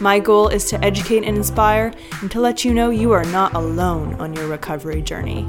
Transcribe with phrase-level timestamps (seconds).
[0.00, 3.54] My goal is to educate and inspire and to let you know you are not
[3.54, 5.46] alone on your recovery journey.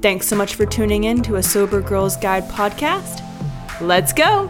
[0.00, 3.20] Thanks so much for tuning in to a Sober Girls Guide podcast.
[3.80, 4.48] Let's go!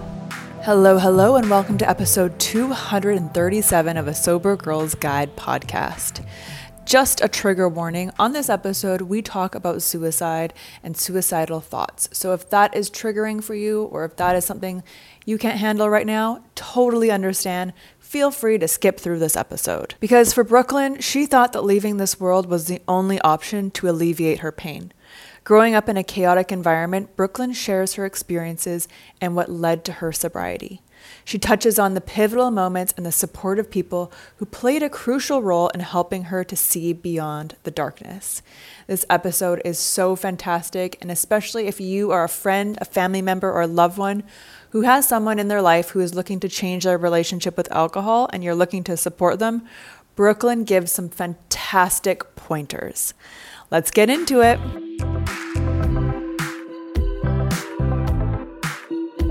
[0.63, 6.27] Hello, hello, and welcome to episode 237 of a Sober Girls Guide podcast.
[6.85, 12.11] Just a trigger warning on this episode, we talk about suicide and suicidal thoughts.
[12.13, 14.83] So, if that is triggering for you, or if that is something
[15.25, 17.73] you can't handle right now, totally understand
[18.15, 19.97] feel free to skip through this episode.
[19.99, 24.39] Because for Brooklyn, she thought that leaving this world was the only option to alleviate
[24.39, 24.93] her pain.
[25.43, 28.87] Growing up in a chaotic environment, Brooklyn shares her experiences
[29.21, 30.81] and what led to her sobriety.
[31.25, 35.69] She touches on the pivotal moments and the supportive people who played a crucial role
[35.71, 38.43] in helping her to see beyond the darkness.
[38.87, 43.51] This episode is so fantastic, and especially if you are a friend, a family member,
[43.51, 44.23] or a loved one
[44.75, 48.29] who has someone in their life who is looking to change their relationship with alcohol
[48.33, 49.65] and you're looking to support them,
[50.17, 53.15] Brooklyn gives some fantastic pointers.
[53.71, 54.59] Let's get into it.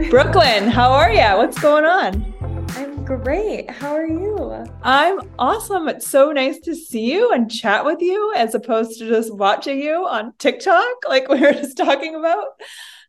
[0.10, 1.38] Brooklyn, how are you?
[1.38, 2.34] What's going on?
[2.78, 3.70] I'm great.
[3.70, 4.66] How are you?
[4.82, 5.90] I'm awesome.
[5.90, 9.82] It's so nice to see you and chat with you as opposed to just watching
[9.82, 12.46] you on TikTok, like we were just talking about.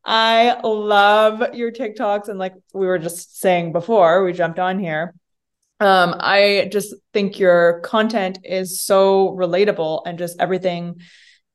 [0.05, 2.29] I love your TikToks.
[2.29, 5.15] And like we were just saying before we jumped on here,
[5.81, 11.01] um, I just think your content is so relatable and just everything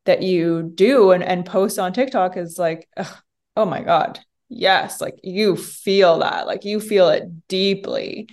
[0.05, 3.17] that you do and, and post on TikTok is like, ugh,
[3.55, 4.19] oh my God.
[4.49, 8.29] Yes, like you feel that, like you feel it deeply.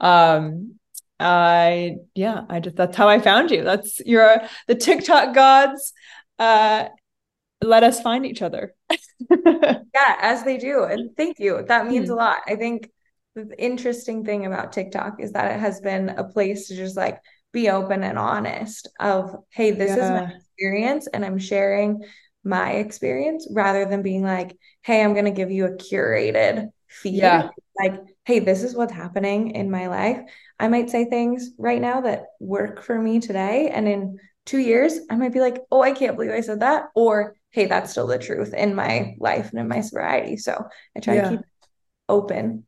[0.00, 0.74] Um,
[1.20, 3.62] I yeah, I just that's how I found you.
[3.62, 5.92] That's your the TikTok gods
[6.38, 6.88] uh
[7.62, 8.74] let us find each other.
[9.30, 10.84] yeah, as they do.
[10.84, 11.64] And thank you.
[11.66, 12.12] That means mm.
[12.12, 12.38] a lot.
[12.46, 12.90] I think
[13.34, 17.18] the interesting thing about TikTok is that it has been a place to just like
[17.52, 20.04] be open and honest of, hey, this yeah.
[20.04, 22.02] is my experience and I'm sharing
[22.44, 27.14] my experience rather than being like, hey, I'm going to give you a curated feed.
[27.14, 27.50] Yeah.
[27.78, 30.20] Like, hey, this is what's happening in my life.
[30.58, 33.68] I might say things right now that work for me today.
[33.68, 36.86] And in two years, I might be like, oh, I can't believe I said that.
[36.94, 40.36] Or hey, that's still the truth in my life and in my sobriety.
[40.36, 40.66] So
[40.96, 41.22] I try yeah.
[41.22, 41.46] to keep
[42.08, 42.66] open.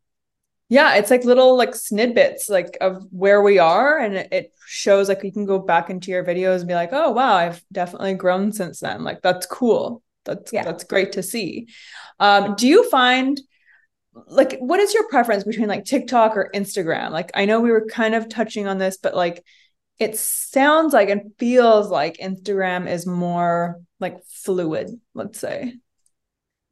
[0.68, 5.22] Yeah, it's like little like snippets like of where we are, and it shows like
[5.22, 8.52] you can go back into your videos and be like, oh wow, I've definitely grown
[8.52, 9.04] since then.
[9.04, 10.02] Like that's cool.
[10.24, 10.64] That's yeah.
[10.64, 11.68] that's great to see.
[12.20, 13.38] Um, do you find
[14.26, 17.10] like what is your preference between like TikTok or Instagram?
[17.10, 19.44] Like I know we were kind of touching on this, but like
[19.98, 25.74] it sounds like and feels like Instagram is more like fluid, let's say.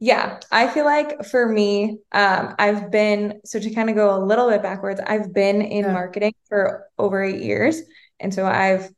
[0.02, 4.24] Yeah, I feel like for me, um, I've been so to kind of go a
[4.24, 5.92] little bit backwards, I've been in yeah.
[5.92, 7.82] marketing for over eight years.
[8.18, 8.90] And so I've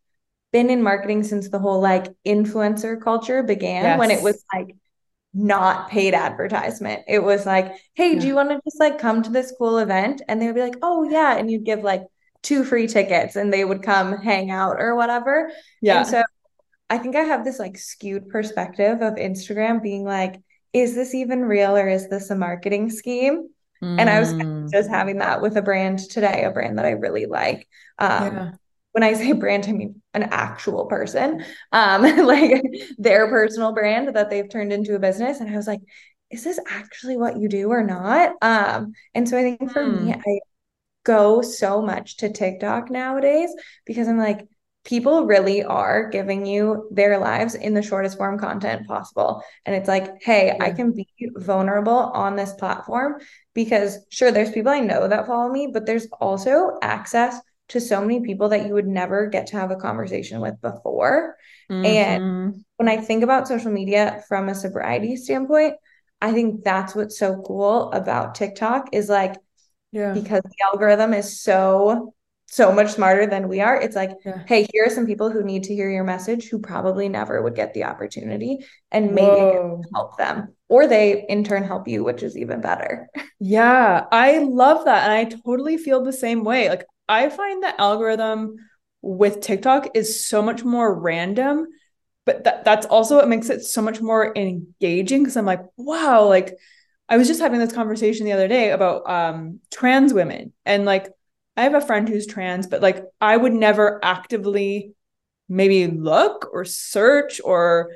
[0.53, 3.99] been in marketing since the whole like influencer culture began yes.
[3.99, 4.77] when it was like
[5.35, 7.03] not paid advertisement.
[7.09, 8.21] It was like, hey, yeah.
[8.21, 10.23] do you want to just like come to this cool event?
[10.29, 11.37] And they would be like, oh, yeah.
[11.37, 12.03] And you'd give like
[12.43, 15.51] two free tickets and they would come hang out or whatever.
[15.81, 16.01] Yeah.
[16.01, 16.23] And so
[16.93, 20.39] I think I have this like skewed perspective of Instagram being like,
[20.75, 23.49] is this even real or is this a marketing scheme?
[23.83, 23.99] Mm.
[23.99, 24.71] And I was kind of mm.
[24.71, 27.67] just having that with a brand today, a brand that I really like.
[27.99, 28.51] Um, yeah.
[28.93, 31.43] when I say brand, I mean an actual person,
[31.73, 32.63] um, like
[32.99, 35.41] their personal brand that they've turned into a business.
[35.41, 35.81] And I was like,
[36.31, 38.35] is this actually what you do or not?
[38.43, 40.09] Um, and so I think for hmm.
[40.09, 40.41] me, I
[41.05, 43.51] go so much to TikTok nowadays
[43.87, 44.47] because I'm like,
[44.85, 49.43] people really are giving you their lives in the shortest form content possible.
[49.65, 50.65] And it's like, hey, yeah.
[50.65, 51.07] I can be
[51.37, 53.21] vulnerable on this platform
[53.55, 57.39] because sure, there's people I know that follow me, but there's also access
[57.69, 61.37] to so many people that you would never get to have a conversation with before.
[61.71, 61.87] Mm-hmm.
[61.87, 65.75] And when I think about social media from a sobriety standpoint,
[66.21, 69.37] I think that's what's so cool about TikTok is like,
[69.93, 72.15] yeah, because the algorithm is so
[72.53, 73.81] so much smarter than we are.
[73.81, 74.43] It's like, yeah.
[74.47, 77.55] hey, here are some people who need to hear your message who probably never would
[77.55, 78.59] get the opportunity,
[78.91, 79.59] and maybe
[79.95, 83.09] help them, or they in turn help you, which is even better.
[83.41, 85.05] Yeah, I love that.
[85.05, 86.69] And I totally feel the same way.
[86.69, 88.57] Like, I find the algorithm
[89.01, 91.69] with TikTok is so much more random,
[92.27, 96.27] but that, that's also what makes it so much more engaging because I'm like, wow,
[96.29, 96.55] like,
[97.09, 101.09] I was just having this conversation the other day about um, trans women and like
[101.57, 104.95] I have a friend who's trans, but like I would never actively
[105.49, 107.93] maybe look or search or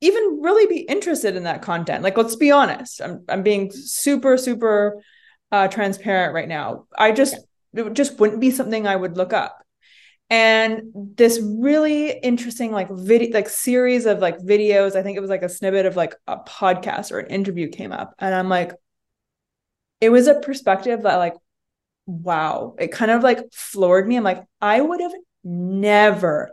[0.00, 2.02] even really be interested in that content.
[2.02, 3.00] Like let's be honest.
[3.02, 5.02] I'm I'm being super super
[5.50, 6.86] uh transparent right now.
[6.96, 7.36] I just
[7.72, 7.86] yeah.
[7.86, 9.58] it just wouldn't be something I would look up.
[10.30, 15.30] And this really interesting like video like series of like videos, I think it was
[15.30, 18.72] like a snippet of like a podcast or an interview came up and I'm like
[20.00, 21.34] it was a perspective that like
[22.06, 24.16] wow, it kind of like floored me.
[24.16, 25.12] I'm like, I would have
[25.44, 26.50] never,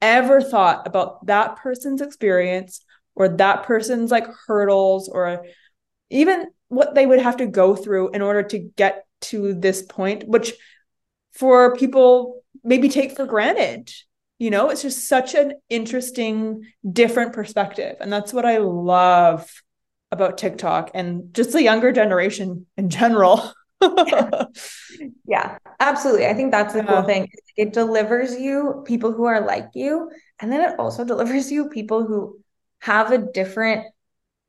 [0.00, 5.46] ever thought about that person's experience or that person's like hurdles or
[6.10, 10.28] even what they would have to go through in order to get to this point,
[10.28, 10.52] which
[11.32, 13.92] for people maybe take for granted.
[14.38, 17.96] You know, it's just such an interesting, different perspective.
[18.00, 19.48] And that's what I love
[20.10, 23.52] about TikTok and just the younger generation in general.
[25.26, 25.58] yeah.
[25.80, 26.26] absolutely.
[26.26, 26.86] I think that's the yeah.
[26.86, 27.28] cool thing.
[27.56, 30.10] It delivers you people who are like you,
[30.40, 32.38] and then it also delivers you people who
[32.80, 33.86] have a different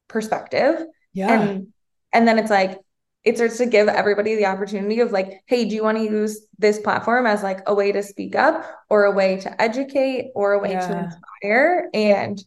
[0.07, 0.85] perspective.
[1.13, 1.31] Yeah.
[1.31, 1.67] And
[2.13, 2.79] and then it's like
[3.23, 6.45] it starts to give everybody the opportunity of like, hey, do you want to use
[6.59, 10.53] this platform as like a way to speak up or a way to educate or
[10.53, 10.87] a way yeah.
[10.87, 12.43] to inspire and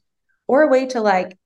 [0.46, 1.36] or a way to like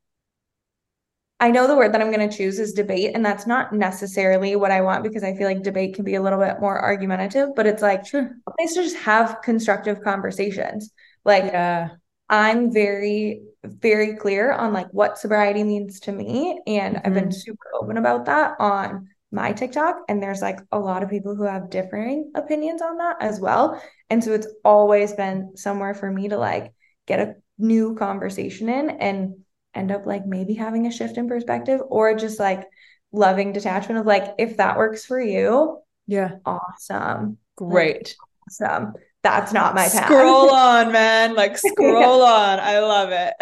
[1.42, 4.54] I know the word that I'm going to choose is debate, and that's not necessarily
[4.54, 7.48] what I want because I feel like debate can be a little bit more argumentative,
[7.56, 8.30] but it's like sure.
[8.46, 10.92] a place to just have constructive conversations.
[11.24, 11.88] Like, yeah.
[12.28, 17.06] I'm very, very clear on like what sobriety means to me, and mm-hmm.
[17.08, 17.32] I've been mm-hmm.
[17.32, 19.96] super open about that on my TikTok.
[20.08, 23.82] And there's like a lot of people who have differing opinions on that as well.
[24.10, 26.72] And so it's always been somewhere for me to like
[27.08, 29.42] get a new conversation in and
[29.74, 32.66] end up like maybe having a shift in perspective or just like
[33.12, 36.36] loving detachment of like if that works for you yeah.
[36.44, 37.38] awesome.
[37.56, 38.16] Great.
[38.18, 38.94] Like, awesome.
[39.22, 40.06] That's not my path.
[40.06, 41.34] Scroll on man.
[41.34, 42.32] Like scroll yeah.
[42.32, 42.60] on.
[42.60, 43.34] I love it.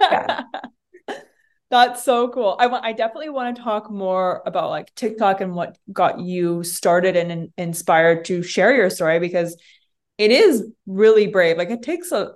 [0.00, 0.42] Yeah.
[1.70, 2.56] that's so cool.
[2.58, 6.62] I want i definitely want to talk more about like tiktok and what got you
[6.62, 9.56] started and, and inspired to share your story because
[10.18, 11.58] it is really brave.
[11.58, 12.34] Like it takes a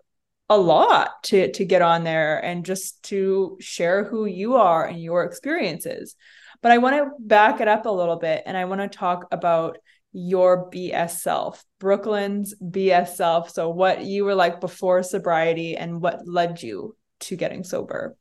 [0.49, 5.03] a lot to to get on there and just to share who you are and
[5.03, 6.17] your experiences.
[6.63, 9.27] But I want to back it up a little bit and I want to talk
[9.31, 9.79] about
[10.13, 13.51] your BS self, Brooklyn's BS self.
[13.51, 18.17] So what you were like before sobriety and what led you to getting sober.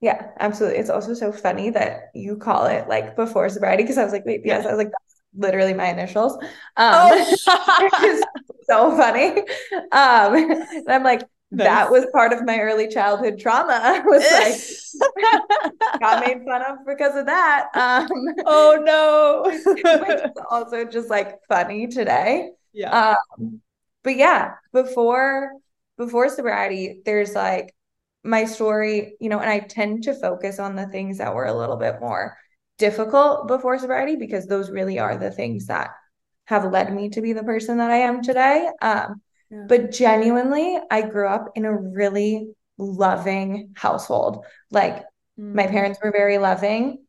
[0.00, 0.78] Yeah, absolutely.
[0.78, 4.24] It's also so funny that you call it like before sobriety because I was like,
[4.24, 4.64] wait, BS.
[4.64, 6.32] I was like, that's literally my initials.
[6.76, 7.12] Um,
[7.46, 8.22] oh.
[8.62, 9.40] so funny.
[9.92, 11.66] Um, and I'm like, Nice.
[11.66, 13.80] That was part of my early childhood trauma.
[13.82, 17.68] I was like, got made fun of because of that.
[17.74, 18.08] Um,
[18.46, 19.42] oh no.
[19.74, 22.50] which is also just like funny today.
[22.72, 23.16] Yeah.
[23.40, 23.60] Um,
[24.02, 25.52] but yeah, before
[25.96, 27.74] before sobriety, there's like
[28.22, 31.56] my story, you know, and I tend to focus on the things that were a
[31.56, 32.36] little bit more
[32.78, 35.90] difficult before sobriety because those really are the things that
[36.44, 38.68] have led me to be the person that I am today.
[38.80, 44.44] Um, but genuinely, I grew up in a really loving household.
[44.70, 44.96] Like
[45.38, 45.54] mm.
[45.54, 47.04] my parents were very loving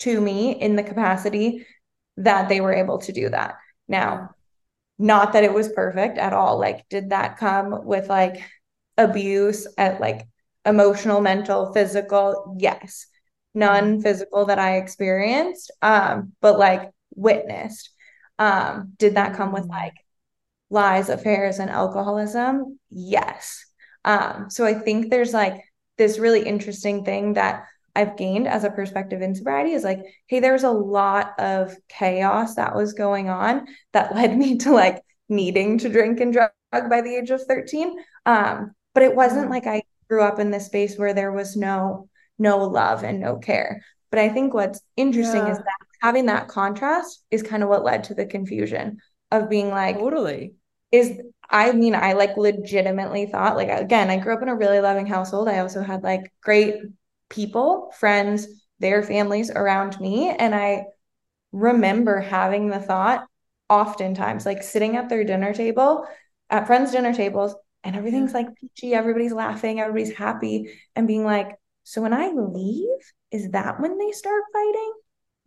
[0.00, 1.66] to me in the capacity
[2.16, 3.56] that they were able to do that.
[3.86, 4.30] Now,
[4.98, 6.58] not that it was perfect at all.
[6.58, 8.42] Like, did that come with like
[8.96, 10.26] abuse at like
[10.64, 12.56] emotional, mental, physical?
[12.58, 13.06] Yes.
[13.54, 14.02] None mm.
[14.02, 17.90] physical that I experienced, um, but like witnessed.
[18.38, 19.70] Um, did that come with mm.
[19.70, 19.94] like
[20.70, 22.78] lies, affairs, and alcoholism?
[22.90, 23.64] Yes.
[24.04, 25.62] Um, so I think there's like
[25.96, 29.98] this really interesting thing that I've gained as a perspective in sobriety is like,
[30.28, 35.02] hey, there's a lot of chaos that was going on that led me to like
[35.28, 37.96] needing to drink and drug by the age of 13.
[38.24, 39.50] Um, but it wasn't mm.
[39.50, 42.08] like I grew up in this space where there was no
[42.38, 43.82] no love and no care.
[44.10, 45.52] But I think what's interesting yeah.
[45.52, 48.98] is that having that contrast is kind of what led to the confusion
[49.30, 50.54] of being like totally.
[50.92, 51.20] is
[51.50, 55.06] I mean I like legitimately thought like again I grew up in a really loving
[55.06, 55.48] household.
[55.48, 56.76] I also had like great
[57.28, 58.46] people friends
[58.78, 60.30] their families around me.
[60.30, 60.84] And I
[61.52, 63.26] remember having the thought
[63.68, 66.06] oftentimes like sitting at their dinner table
[66.50, 67.54] at friends dinner tables
[67.84, 71.54] and everything's like peachy everybody's laughing everybody's happy and being like
[71.84, 74.92] so when I leave is that when they start fighting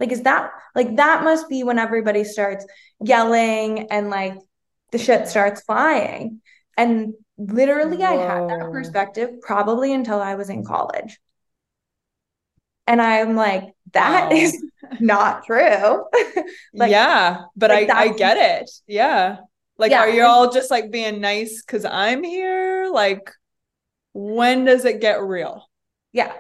[0.02, 2.66] like, is that like that must be when everybody starts
[3.00, 4.36] yelling and like
[4.92, 6.42] the shit starts flying.
[6.76, 8.06] And literally, Whoa.
[8.06, 11.20] I had that perspective probably until I was in college.
[12.88, 14.36] And I'm like, that wow.
[14.36, 14.62] is
[15.00, 16.06] not true.
[16.74, 18.72] like, yeah, but like I, I get it.
[18.88, 19.38] Yeah.
[19.78, 20.00] Like, yeah.
[20.00, 22.90] are you all just like being nice because I'm here?
[22.92, 23.32] Like,
[24.14, 25.70] when does it get real?
[26.12, 26.34] Yeah.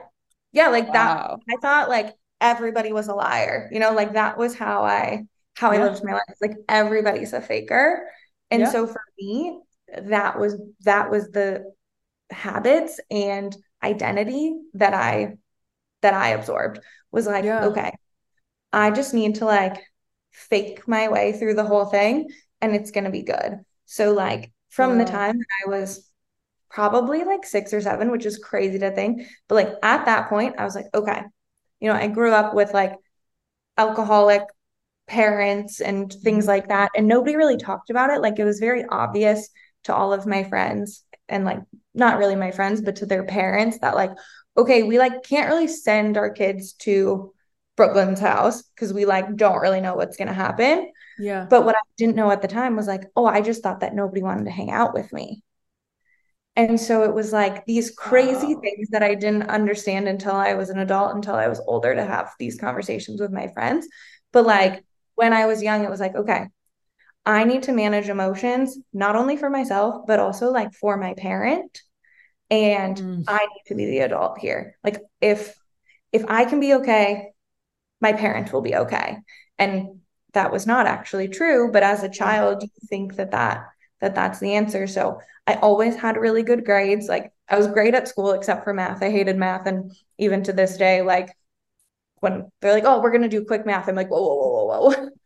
[0.51, 0.69] Yeah.
[0.69, 1.39] Like wow.
[1.47, 1.53] that.
[1.55, 3.69] I thought like everybody was a liar.
[3.71, 5.79] You know, like that was how I how yeah.
[5.79, 6.35] I lived my life.
[6.41, 8.09] Like everybody's a faker.
[8.49, 8.71] And yeah.
[8.71, 9.59] so for me,
[10.03, 11.71] that was that was the
[12.31, 15.37] habits and identity that I
[16.01, 16.79] that I absorbed
[17.11, 17.65] was like, yeah.
[17.65, 17.91] okay,
[18.73, 19.81] I just need to like
[20.31, 22.29] fake my way through the whole thing
[22.61, 23.59] and it's going to be good.
[23.85, 26.09] So like from the time that I was
[26.69, 30.55] probably like 6 or 7, which is crazy to think, but like at that point
[30.57, 31.23] I was like, okay,
[31.81, 32.93] you know, I grew up with like
[33.77, 34.43] alcoholic
[35.07, 36.51] parents and things mm-hmm.
[36.51, 36.91] like that.
[36.95, 38.21] And nobody really talked about it.
[38.21, 39.49] Like it was very obvious
[39.83, 41.59] to all of my friends and like
[41.93, 44.11] not really my friends, but to their parents that like,
[44.55, 47.33] okay, we like can't really send our kids to
[47.75, 50.91] Brooklyn's house because we like don't really know what's gonna happen.
[51.17, 51.47] Yeah.
[51.49, 53.95] But what I didn't know at the time was like, oh, I just thought that
[53.95, 55.43] nobody wanted to hang out with me.
[56.55, 58.61] And so it was like these crazy wow.
[58.61, 62.03] things that I didn't understand until I was an adult, until I was older to
[62.03, 63.87] have these conversations with my friends.
[64.33, 64.83] But like
[65.15, 66.47] when I was young, it was like, okay,
[67.25, 71.81] I need to manage emotions, not only for myself, but also like for my parent.
[72.49, 73.23] And mm.
[73.27, 74.75] I need to be the adult here.
[74.83, 75.55] Like if
[76.11, 77.29] if I can be okay,
[78.01, 79.17] my parent will be okay.
[79.57, 80.01] And
[80.33, 83.67] that was not actually true, but as a child, you think that that
[84.01, 84.87] that that's the answer.
[84.87, 87.07] So I always had really good grades.
[87.07, 89.01] Like I was great at school except for math.
[89.01, 89.67] I hated math.
[89.67, 91.29] And even to this day, like
[92.19, 94.89] when they're like, oh, we're gonna do quick math, I'm like, whoa, whoa, whoa, whoa,
[94.89, 95.09] whoa.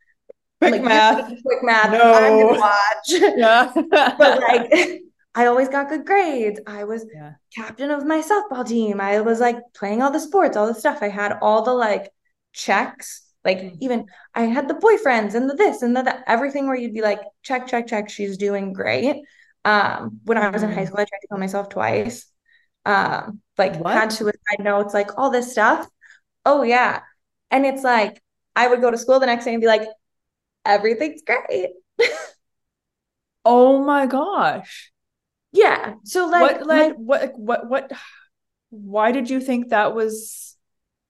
[0.61, 1.27] Quick like, math.
[1.43, 1.91] Quick math.
[1.91, 2.13] No.
[2.13, 3.09] I'm gonna watch.
[3.37, 3.71] Yeah.
[3.91, 5.01] but like
[5.35, 6.61] I always got good grades.
[6.65, 7.33] I was yeah.
[7.53, 9.01] captain of my softball team.
[9.01, 10.99] I was like playing all the sports, all the stuff.
[11.01, 12.09] I had all the like
[12.53, 13.77] checks like mm-hmm.
[13.79, 17.01] even I had the boyfriends and the this and the that, everything where you'd be
[17.01, 19.21] like, check, check, check, she's doing great.
[19.63, 20.87] Um, when I was in high mm-hmm.
[20.87, 22.25] school, I tried to kill myself twice.
[22.85, 23.93] Um, like what?
[23.93, 25.87] had suicide notes, like all this stuff.
[26.45, 27.01] Oh yeah.
[27.51, 28.21] And it's like
[28.55, 29.87] I would go to school the next day and be like,
[30.65, 31.69] everything's great.
[33.45, 34.91] oh my gosh.
[35.51, 35.95] Yeah.
[36.03, 37.91] So like what like my- what what what
[38.69, 40.55] why did you think that was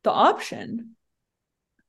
[0.04, 0.95] the option?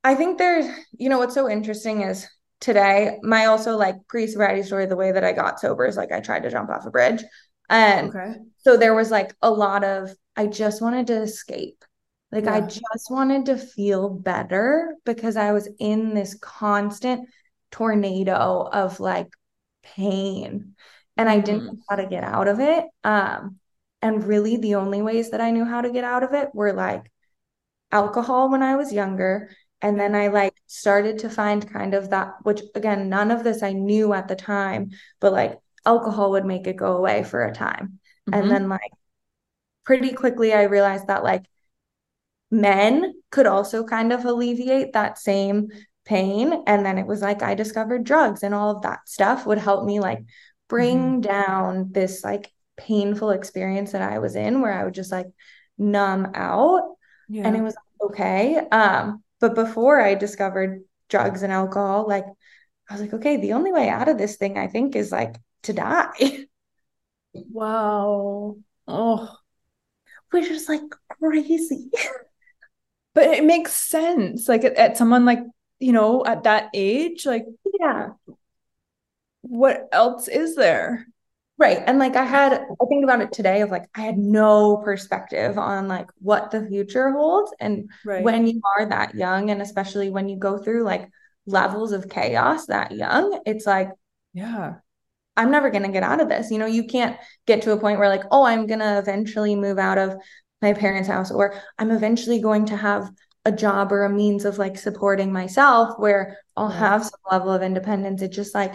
[0.07, 0.65] I think there's,
[0.97, 2.25] you know, what's so interesting is
[2.61, 6.13] today, my also like pre sobriety story, the way that I got sober is like
[6.13, 7.25] I tried to jump off a bridge.
[7.69, 8.35] And okay.
[8.59, 11.83] so there was like a lot of, I just wanted to escape.
[12.31, 12.55] Like yeah.
[12.55, 17.27] I just wanted to feel better because I was in this constant
[17.71, 19.27] tornado of like
[19.83, 20.75] pain
[21.17, 21.65] and I didn't mm.
[21.65, 22.85] know how to get out of it.
[23.03, 23.57] Um,
[24.01, 26.71] and really the only ways that I knew how to get out of it were
[26.71, 27.11] like
[27.91, 29.49] alcohol when I was younger
[29.81, 33.61] and then I like started to find kind of that, which again, none of this
[33.61, 37.53] I knew at the time, but like alcohol would make it go away for a
[37.53, 37.99] time.
[38.27, 38.33] Mm-hmm.
[38.33, 38.91] And then like
[39.85, 41.45] pretty quickly, I realized that like
[42.49, 45.67] men could also kind of alleviate that same
[46.05, 46.63] pain.
[46.65, 49.85] And then it was like I discovered drugs and all of that stuff would help
[49.85, 50.23] me like
[50.67, 51.21] bring mm-hmm.
[51.21, 55.27] down this like painful experience that I was in where I would just like
[55.77, 56.95] numb out.
[57.29, 57.45] Yeah.
[57.45, 58.57] And it was okay.
[58.57, 62.25] Um, but before I discovered drugs and alcohol, like
[62.89, 65.35] I was like, okay, the only way out of this thing, I think, is like
[65.63, 66.45] to die.
[67.51, 68.57] Wow.
[68.87, 69.37] Oh,
[70.31, 71.89] which is like crazy.
[73.13, 74.47] but it makes sense.
[74.47, 75.39] Like at, at someone like,
[75.79, 77.45] you know, at that age, like,
[77.79, 78.09] yeah.
[79.41, 81.07] what else is there?
[81.59, 81.81] Right.
[81.87, 85.57] And like I had, I think about it today of like, I had no perspective
[85.57, 87.51] on like what the future holds.
[87.59, 88.23] And Right.
[88.23, 91.09] when you are that young, and especially when you go through like
[91.47, 93.89] levels of chaos that young, it's like,
[94.33, 94.81] Yeah.
[95.35, 96.49] I'm never going to get out of this.
[96.49, 99.55] You know, you can't get to a point where like, oh, I'm going to eventually
[99.55, 100.15] move out of
[100.61, 103.09] my parents' house, or I'm eventually going to have
[103.45, 106.77] a job or a means of like supporting myself where I'll Right.
[106.79, 108.21] have some level of independence.
[108.21, 108.73] It just like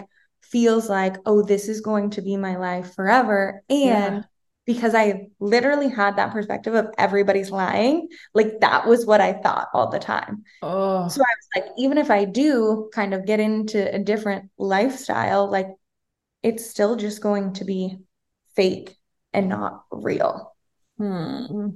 [0.51, 3.63] feels like, oh, this is going to be my life forever.
[3.69, 4.23] And Yeah.
[4.65, 9.67] because I literally had that perspective of everybody's lying, like that was what I thought
[9.73, 10.43] all the time.
[10.61, 11.07] Oh.
[11.09, 15.49] So I was like, even if I do kind of get into a different lifestyle,
[15.51, 15.67] like
[16.43, 17.97] it's still just going to be
[18.55, 18.97] fake
[19.33, 20.55] and not real,
[20.97, 21.69] Hmm.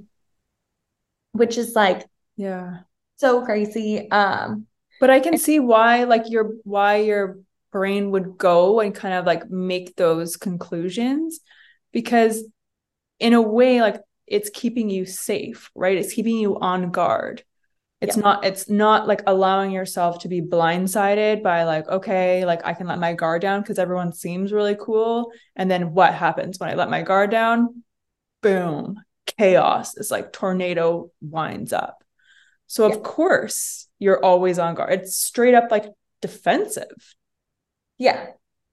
[1.32, 2.06] which is like
[2.36, 2.80] Yeah.
[3.16, 4.10] so crazy.
[4.10, 4.66] Um,
[5.00, 7.38] But I can see why like your why your
[7.72, 11.40] brain would go and kind of like make those conclusions
[11.92, 12.44] because
[13.20, 15.96] in a way like it's keeping you safe, right?
[15.96, 17.42] It's keeping you on guard.
[18.00, 18.22] It's Yeah.
[18.22, 22.86] not it's not like allowing yourself to be blindsided by like okay, like I can
[22.86, 26.74] let my guard down because everyone seems really cool and then what happens when I
[26.74, 27.82] let my guard down?
[28.42, 29.02] Boom,
[29.38, 29.96] chaos.
[29.96, 32.04] It's like tornado winds up.
[32.66, 34.92] So of course you're always on guard.
[34.92, 35.86] It's straight up like
[36.22, 37.14] defensive.
[37.98, 38.26] Yeah.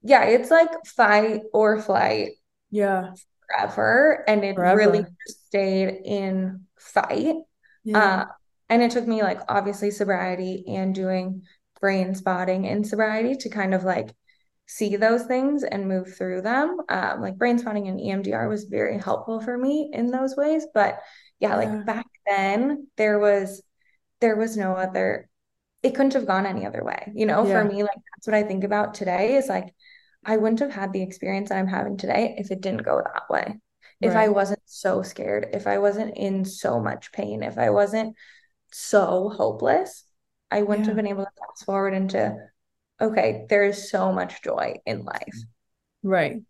[0.04, 2.34] Yeah, it's like fight or flight
[2.70, 3.16] Yeah.
[3.48, 4.24] forever.
[4.28, 5.10] And it really Forever.
[5.28, 7.36] just stayed in fight.
[7.84, 7.98] Yeah.
[8.00, 8.26] Uh,
[8.70, 11.44] and it took me like obviously sobriety and doing
[11.80, 14.14] brain spotting in sobriety to kind of like
[14.68, 16.80] see those things and move through them.
[16.90, 20.66] Um, like brain spotting and EMDR was very helpful for me in those ways.
[20.74, 21.00] But
[21.40, 21.84] yeah, like Yeah.
[21.86, 23.62] back then there was
[24.22, 25.30] there was no other
[25.86, 27.12] it couldn't have gone any other way.
[27.14, 27.62] You know, Yeah.
[27.62, 29.74] for me, like that's what I think about today is like
[30.26, 33.30] I wouldn't have had the experience that I'm having today if it didn't go that
[33.30, 33.60] way.
[34.02, 38.16] If I wasn't so scared, if I wasn't in so much pain, if I wasn't
[38.72, 40.04] so hopeless,
[40.52, 42.36] I wouldn't have been able to fast forward into,
[43.00, 45.38] okay, there is so much joy in life.
[46.04, 46.42] Right.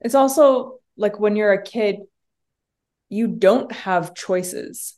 [0.00, 1.96] It's also like when you're a kid,
[3.08, 4.97] you don't have choices.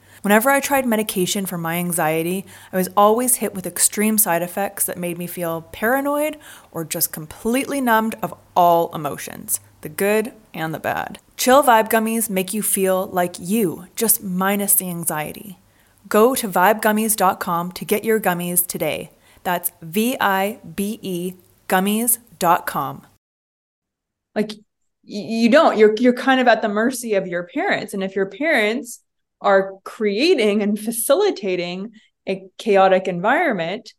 [0.21, 4.85] Whenever I tried medication for my anxiety, I was always hit with extreme side effects
[4.85, 6.37] that made me feel paranoid
[6.71, 11.19] or just completely numbed of all emotions, the good and the bad.
[11.37, 15.57] Chill Vibe Gummies make you feel like you, just minus the anxiety.
[16.07, 19.09] Go to vibegummies.com to get your gummies today.
[19.43, 21.33] That's V I B E
[21.67, 23.07] gummies.com.
[24.35, 24.51] Like
[25.03, 28.27] you don't you're you're kind of at the mercy of your parents and if your
[28.27, 29.01] parents
[29.41, 31.91] are creating and facilitating
[32.27, 33.93] a chaotic environment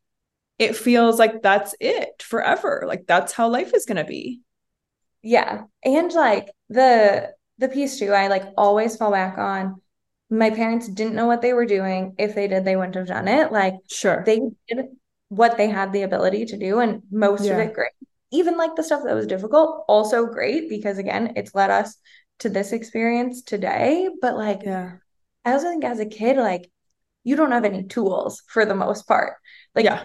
[0.58, 4.40] it feels like that's it forever like that's how life is going to be
[5.22, 5.64] Yeah.
[5.84, 9.80] And like the the piece too, I like always fall back on
[10.30, 12.14] my parents didn't know what they were doing.
[12.18, 13.52] If they did, they wouldn't have done it.
[13.52, 14.86] Like sure they did
[15.28, 17.92] what they had the ability to do, and most of it great.
[18.30, 21.96] Even like the stuff that was difficult, also great because again, it's led us
[22.40, 24.08] to this experience today.
[24.20, 24.96] But like, yeah
[25.44, 26.70] I also think as a kid, like
[27.24, 29.34] you don't have any tools for the most part.
[29.74, 30.04] Like, yeah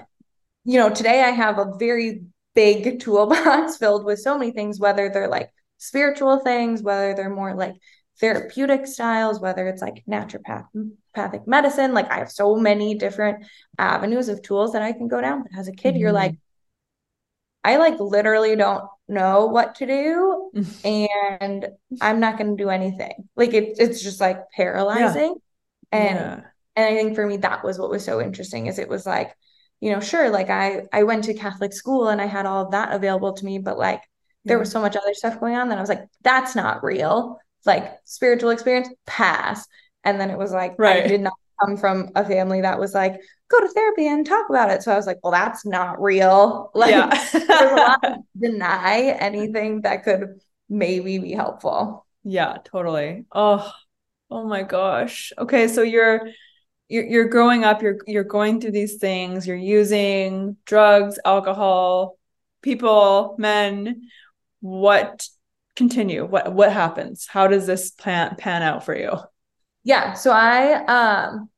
[0.67, 5.09] you know, today I have a very big toolbox filled with so many things, whether
[5.09, 7.75] they're like spiritual things, whether they're more like
[8.19, 11.93] therapeutic styles, whether it's like naturopathic medicine.
[11.93, 13.45] Like I have so many different
[13.79, 15.43] avenues of tools that I can go down.
[15.43, 16.15] But as a kid, you're mm-hmm.
[16.15, 16.39] like,
[17.63, 20.51] I like literally don't know what to do
[20.83, 21.67] and
[22.01, 23.29] I'm not going to do anything.
[23.35, 25.35] Like it, it's just like paralyzing.
[25.91, 28.89] And yeah and I think for me that was what was so interesting is it
[28.89, 29.33] was like,
[29.79, 32.71] you know, sure, like I I went to Catholic school and I had all of
[32.71, 34.01] that available to me, but like
[34.47, 37.39] there was so much other stuff going on that I was like, that's not real.
[37.65, 39.65] Like spiritual experience, pass.
[40.03, 41.01] And then it was like I Right.
[41.01, 44.69] did not come from a family that was like, go to therapy and talk about
[44.69, 44.83] it.
[44.83, 46.71] So I was like, well, that's not real.
[46.75, 50.39] Like yeah there's a lot of deny anything that could
[50.69, 52.05] maybe be helpful.
[52.23, 53.25] Yeah, totally.
[53.31, 53.71] Oh,
[54.29, 55.31] oh my gosh.
[55.37, 56.29] Okay, so you're
[56.89, 62.17] you're you're growing up, you're you're going through these things, you're using drugs, alcohol,
[62.61, 64.09] people, men.
[64.59, 65.27] What
[65.75, 66.25] continue?
[66.25, 67.27] What what happens?
[67.27, 69.17] How does this plan pan out for you?
[69.87, 71.49] Yeah, so I um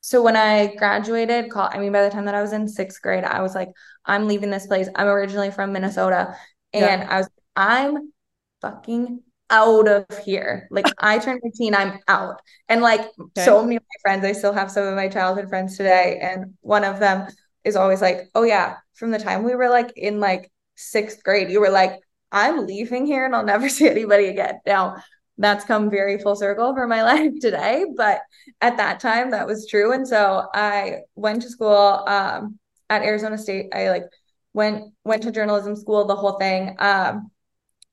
[0.00, 3.02] so when I graduated, call I mean, by the time that I was in sixth
[3.02, 3.70] grade, I was like,
[4.04, 4.88] I'm leaving this place.
[4.94, 6.36] I'm originally from Minnesota.
[6.72, 7.08] And yeah.
[7.10, 8.12] I was, I'm
[8.60, 10.68] fucking out of here.
[10.70, 12.40] Like I turned 18, I'm out.
[12.68, 13.44] And like okay.
[13.44, 16.20] so many of my friends, I still have some of my childhood friends today.
[16.22, 17.26] And one of them
[17.64, 21.50] is always like, Oh yeah, from the time we were like in like sixth grade,
[21.50, 21.98] you were like,
[22.30, 24.60] I'm leaving here and I'll never see anybody again.
[24.64, 25.02] Now
[25.38, 27.84] that's come very full circle for my life today.
[27.96, 28.20] But
[28.60, 29.92] at that time, that was true.
[29.92, 32.58] And so I went to school um,
[32.90, 33.66] at Arizona State.
[33.74, 34.04] I like
[34.52, 36.76] went went to journalism school, the whole thing.
[36.78, 37.30] Um,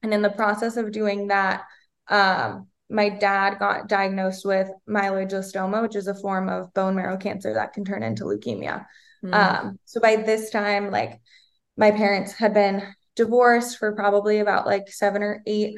[0.03, 1.63] and in the process of doing that,
[2.07, 7.53] um, my dad got diagnosed with myeloid which is a form of bone marrow cancer
[7.53, 8.85] that can turn into leukemia.
[9.23, 9.33] Mm.
[9.33, 11.19] Um, so by this time, like
[11.77, 12.83] my parents had been
[13.15, 15.77] divorced for probably about like seven or eight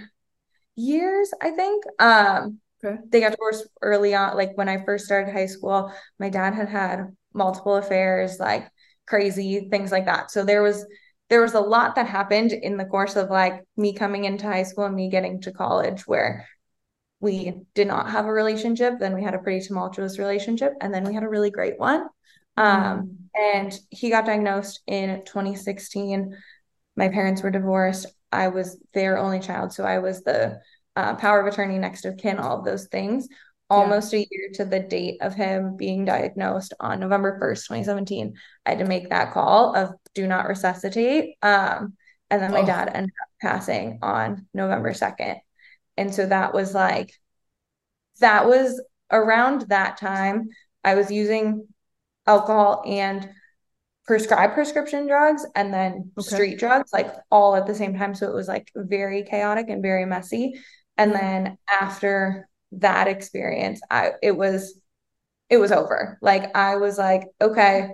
[0.75, 1.83] years, I think.
[1.99, 2.97] Um, okay.
[3.09, 4.35] They got divorced early on.
[4.35, 8.69] Like when I first started high school, my dad had had multiple affairs, like
[9.05, 10.31] crazy things like that.
[10.31, 10.85] So there was
[11.29, 14.63] there was a lot that happened in the course of like me coming into high
[14.63, 16.47] school and me getting to college where
[17.19, 18.99] we did not have a relationship.
[18.99, 22.07] Then we had a pretty tumultuous relationship, and then we had a really great one.
[22.57, 23.17] Um, mm.
[23.33, 26.37] and he got diagnosed in 2016.
[26.95, 28.07] My parents were divorced.
[28.33, 29.73] I was their only child.
[29.73, 30.59] So I was the
[30.95, 33.27] uh, power of attorney, next of kin, all of those things.
[33.69, 34.19] Almost yeah.
[34.19, 38.33] a year to the date of him being diagnosed on November 1st, 2017.
[38.65, 41.35] I had to make that call of do not resuscitate.
[41.41, 41.93] Um,
[42.29, 42.65] and then my oh.
[42.65, 45.37] dad ended up passing on November 2nd.
[45.97, 47.13] And so that was like,
[48.19, 50.49] that was around that time.
[50.83, 51.67] I was using
[52.27, 53.29] alcohol and
[54.05, 56.27] prescribe prescription drugs and then okay.
[56.27, 58.13] street drugs like all at the same time.
[58.13, 60.53] So it was like very chaotic and very messy.
[60.97, 61.21] And mm-hmm.
[61.21, 64.79] then after that experience i it was
[65.49, 66.17] it was over.
[66.21, 67.89] Like i was like okay.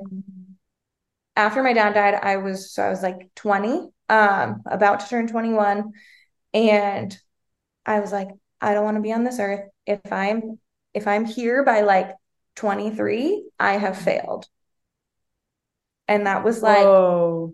[1.36, 5.28] After my dad died i was so i was like 20 um about to turn
[5.28, 5.92] 21
[6.54, 7.18] and
[7.86, 9.70] i was like i don't want to be on this earth.
[9.86, 10.60] If i'm
[10.94, 12.12] if i'm here by like
[12.56, 14.48] 23 i have failed
[16.10, 17.54] and that was like Whoa.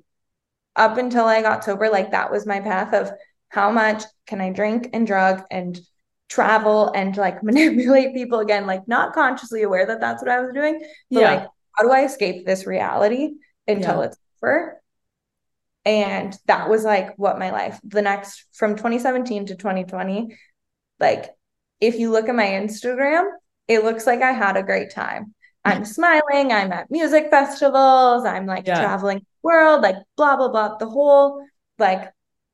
[0.78, 3.12] up until I got sober, like that was my path of
[3.50, 5.78] how much can I drink and drug and
[6.30, 10.52] travel and like manipulate people again, like not consciously aware that that's what I was
[10.54, 10.80] doing,
[11.12, 11.34] but yeah.
[11.34, 13.32] like, how do I escape this reality
[13.68, 14.06] until yeah.
[14.06, 14.82] it's over?
[15.84, 20.36] And that was like what my life, the next from 2017 to 2020,
[21.00, 21.30] like
[21.82, 23.26] if you look at my Instagram,
[23.68, 25.35] it looks like I had a great time.
[25.66, 28.80] I'm smiling, I'm at music festivals, I'm like yeah.
[28.80, 31.44] traveling the world, like blah, blah, blah, the whole
[31.80, 32.12] like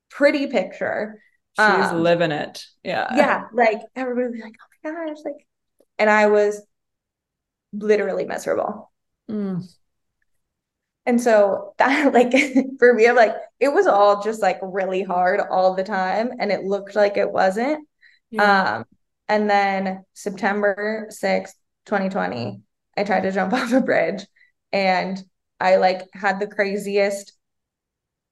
[0.10, 1.22] pretty picture.
[1.58, 2.64] She's um, living it.
[2.84, 3.14] Yeah.
[3.16, 3.44] Yeah.
[3.54, 5.46] Like everybody would be like, oh my gosh, like,
[6.00, 6.62] and I was
[7.74, 8.92] literally miserable.
[9.30, 9.70] Mm.
[11.06, 12.34] And so that like
[12.80, 16.32] for me, I'm like, it was all just like really hard all the time.
[16.40, 17.88] And it looked like it wasn't.
[18.30, 18.78] Yeah.
[18.78, 18.86] Um,
[19.28, 21.54] and then September 6th,
[21.86, 22.62] 2020,
[22.98, 24.26] I tried to jump off a bridge
[24.72, 25.22] and
[25.60, 27.34] I like had the craziest,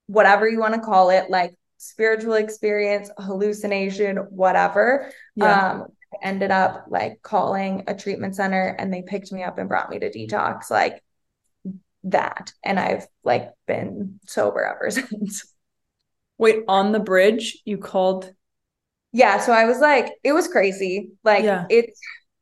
[0.07, 5.11] whatever you want to call it, like spiritual experience, hallucination, whatever.
[5.35, 5.71] Yeah.
[5.71, 5.87] Um,
[6.23, 9.99] ended up like calling a treatment center and they picked me up and brought me
[9.99, 11.03] to detox, like
[12.03, 12.51] that.
[12.63, 15.53] And I've like been sober ever since.
[16.37, 18.31] Wait, on the bridge, you called?
[19.11, 19.39] Yeah.
[19.39, 21.11] So I was like, it was crazy.
[21.23, 21.65] Like, yeah.
[21.69, 21.99] it's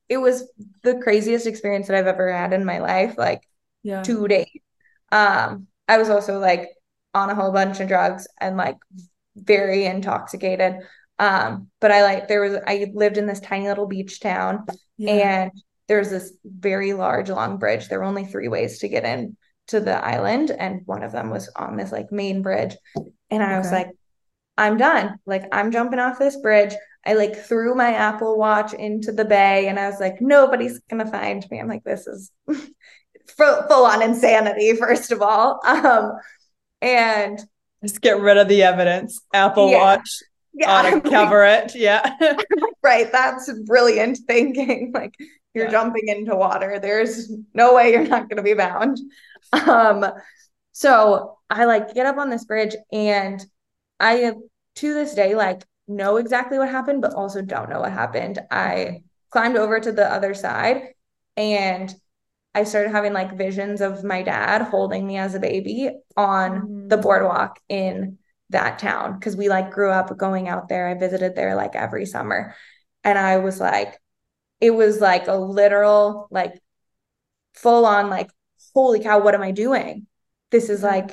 [0.10, 0.50] it was
[0.84, 3.16] the craziest experience that I've ever had in my life.
[3.18, 3.42] Like
[3.84, 4.04] yeah.
[4.04, 4.48] two days.
[5.12, 6.70] Um, I was also like
[7.14, 8.78] on a whole bunch of drugs and like
[9.36, 10.76] very intoxicated.
[11.20, 14.66] Um, but I like there was I lived in this tiny little beach town
[14.98, 15.12] yeah.
[15.12, 15.52] and
[15.88, 17.88] there was this very large long bridge.
[17.88, 21.30] There were only three ways to get in to the island, and one of them
[21.30, 22.76] was on this like main bridge.
[23.30, 23.58] And I okay.
[23.58, 23.90] was like,
[24.58, 25.18] I'm done.
[25.26, 26.74] Like I'm jumping off this bridge.
[27.08, 31.10] I like threw my Apple Watch into the bay and I was like, nobody's gonna
[31.10, 31.60] find me.
[31.60, 35.62] I'm like, this is full on insanity, first of all.
[35.66, 36.14] Um,
[36.82, 37.40] and
[37.82, 39.22] just get rid of the evidence.
[39.34, 39.78] Apple yeah.
[39.80, 40.10] Watch.
[40.54, 41.00] Yeah.
[41.10, 41.74] cover it.
[41.76, 42.16] Yeah.
[42.84, 43.12] right.
[43.12, 44.92] That's brilliant thinking.
[44.94, 45.14] Like
[45.54, 45.72] you're yeah.
[45.72, 46.80] jumping into water.
[46.80, 49.00] There's no way you're not gonna be bound.
[49.54, 50.06] Um,
[50.74, 53.44] so I like get up on this bridge and
[54.00, 54.34] I
[54.76, 58.40] to this day like know exactly what happened, but also don't know what happened.
[58.52, 60.90] I climbed over to the other side
[61.36, 61.94] and
[62.54, 66.88] I started having like visions of my dad holding me as a baby on mm-hmm.
[66.88, 68.18] the boardwalk in
[68.50, 70.88] that town because we like grew up going out there.
[70.88, 72.56] I visited there like every summer.
[73.04, 74.00] And I was like,
[74.60, 76.54] it was like a literal like
[77.54, 78.30] full on like,
[78.74, 80.08] holy cow, what am I doing?
[80.50, 81.12] This is like,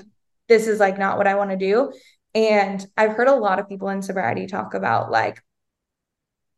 [0.48, 1.92] this is like not what I want to do.
[2.34, 5.42] And I've heard a lot of people in sobriety talk about like,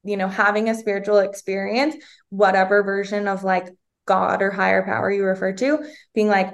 [0.05, 1.97] you know, having a spiritual experience,
[2.31, 3.69] whatever version of like
[4.07, 5.85] God or higher power you refer to,
[6.15, 6.53] being like,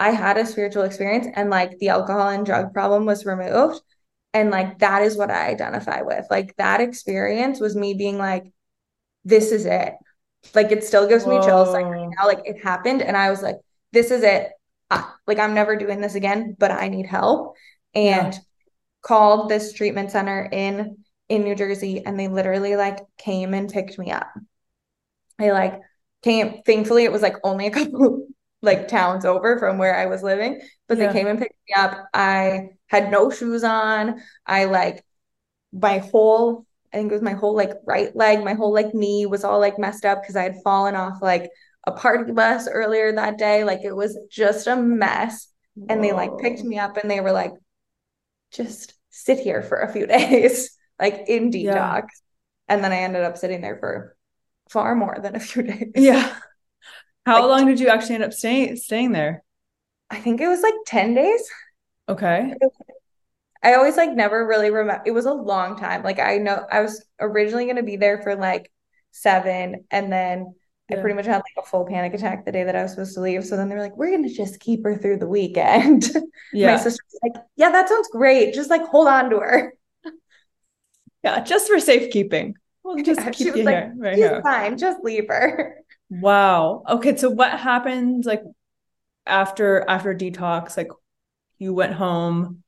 [0.00, 3.80] I had a spiritual experience and like the alcohol and drug problem was removed.
[4.32, 6.26] And like that is what I identify with.
[6.30, 8.52] Like that experience was me being like,
[9.24, 9.94] this is it.
[10.54, 11.38] Like it still gives Whoa.
[11.38, 12.26] me chills like right now.
[12.26, 13.02] Like it happened.
[13.02, 13.56] And I was like,
[13.92, 14.50] this is it.
[14.90, 17.56] Ah, like I'm never doing this again, but I need help.
[17.94, 18.40] And yeah.
[19.04, 20.96] Called this treatment center in
[21.28, 24.28] in New Jersey and they literally like came and picked me up.
[25.38, 25.80] I like
[26.22, 28.26] came thankfully it was like only a couple
[28.62, 31.06] like towns over from where I was living, but yeah.
[31.06, 32.06] they came and picked me up.
[32.14, 34.20] I had no shoes on.
[34.46, 35.04] I like
[35.72, 39.26] my whole I think it was my whole like right leg, my whole like knee
[39.26, 41.50] was all like messed up because I had fallen off like
[41.86, 43.64] a party bus earlier that day.
[43.64, 45.48] Like it was just a mess.
[45.74, 45.86] Whoa.
[45.90, 47.52] And they like picked me up and they were like,
[48.54, 51.64] just sit here for a few days, like in detox.
[51.64, 52.00] Yeah.
[52.68, 54.16] And then I ended up sitting there for
[54.68, 55.92] far more than a few days.
[55.94, 56.34] Yeah.
[57.24, 59.42] How like, long did you actually end up staying staying there?
[60.10, 61.42] I think it was like 10 days.
[62.08, 62.54] Okay.
[63.62, 65.02] I always like never really remember.
[65.06, 66.02] It was a long time.
[66.02, 68.70] Like I know I was originally going to be there for like
[69.12, 70.54] seven, and then.
[70.90, 73.14] I pretty much had like a full panic attack the day that I was supposed
[73.14, 73.44] to leave.
[73.44, 76.10] So then they were like, "We're going to just keep her through the weekend."
[76.52, 76.72] Yeah.
[76.72, 78.54] My sister was like, "Yeah, that sounds great.
[78.54, 79.74] Just like hold on to her."
[81.22, 82.54] Yeah, just for safekeeping.
[82.82, 83.94] We'll just yeah, keep you like, here.
[83.96, 84.42] Right She's here.
[84.42, 84.78] fine.
[84.78, 85.78] Just leave her.
[86.10, 86.84] Wow.
[86.88, 87.16] Okay.
[87.16, 88.42] So what happened like
[89.26, 90.76] after after detox?
[90.76, 90.90] Like
[91.58, 92.62] you went home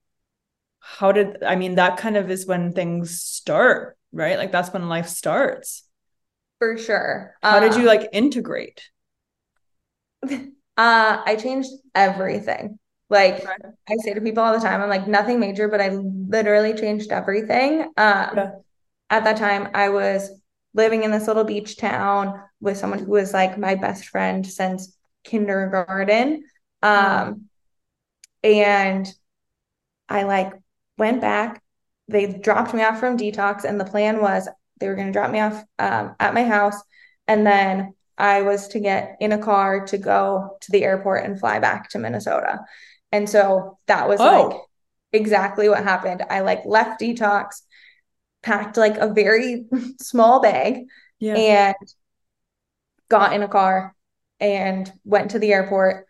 [0.86, 4.88] how did i mean that kind of is when things start right like that's when
[4.88, 5.82] life starts
[6.58, 8.88] for sure how did you um, like integrate
[10.28, 10.38] uh
[10.76, 13.52] i changed everything like okay.
[13.88, 17.12] i say to people all the time i'm like nothing major but i literally changed
[17.12, 18.50] everything um yeah.
[19.10, 20.30] at that time i was
[20.74, 24.96] living in this little beach town with someone who was like my best friend since
[25.24, 26.42] kindergarten
[26.82, 27.42] um
[28.42, 29.12] and
[30.08, 30.52] i like
[30.98, 31.62] went back.
[32.08, 35.30] They dropped me off from detox, and the plan was they were going to drop
[35.30, 36.80] me off um, at my house,
[37.26, 41.38] and then I was to get in a car to go to the airport and
[41.38, 42.60] fly back to Minnesota.
[43.12, 44.48] And so that was oh.
[44.48, 44.60] like
[45.12, 46.24] exactly what happened.
[46.28, 47.62] I like left detox,
[48.42, 49.66] packed like a very
[50.00, 50.84] small bag,
[51.18, 51.34] yeah.
[51.34, 51.76] and
[53.08, 53.94] got in a car
[54.40, 56.06] and went to the airport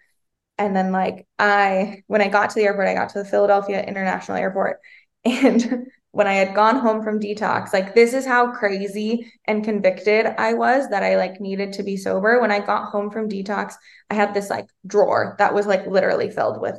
[0.58, 3.82] and then like I when I got to the airport, I got to the Philadelphia
[3.82, 4.80] International Airport
[5.24, 10.24] and when I had gone home from detox, like this is how crazy and convicted
[10.24, 12.40] I was that I like needed to be sober.
[12.40, 13.74] When I got home from detox,
[14.08, 16.78] I had this like drawer that was like literally filled with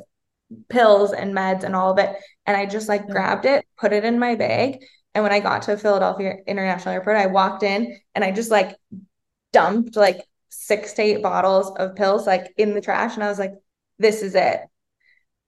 [0.68, 2.16] pills and meds and all of it.
[2.46, 3.12] And I just like mm-hmm.
[3.12, 4.80] grabbed it, put it in my bag.
[5.14, 8.74] And when I got to Philadelphia International Airport, I walked in and I just like
[9.52, 13.14] dumped like six to eight bottles of pills like in the trash.
[13.14, 13.52] And I was like,
[14.00, 14.62] this is it.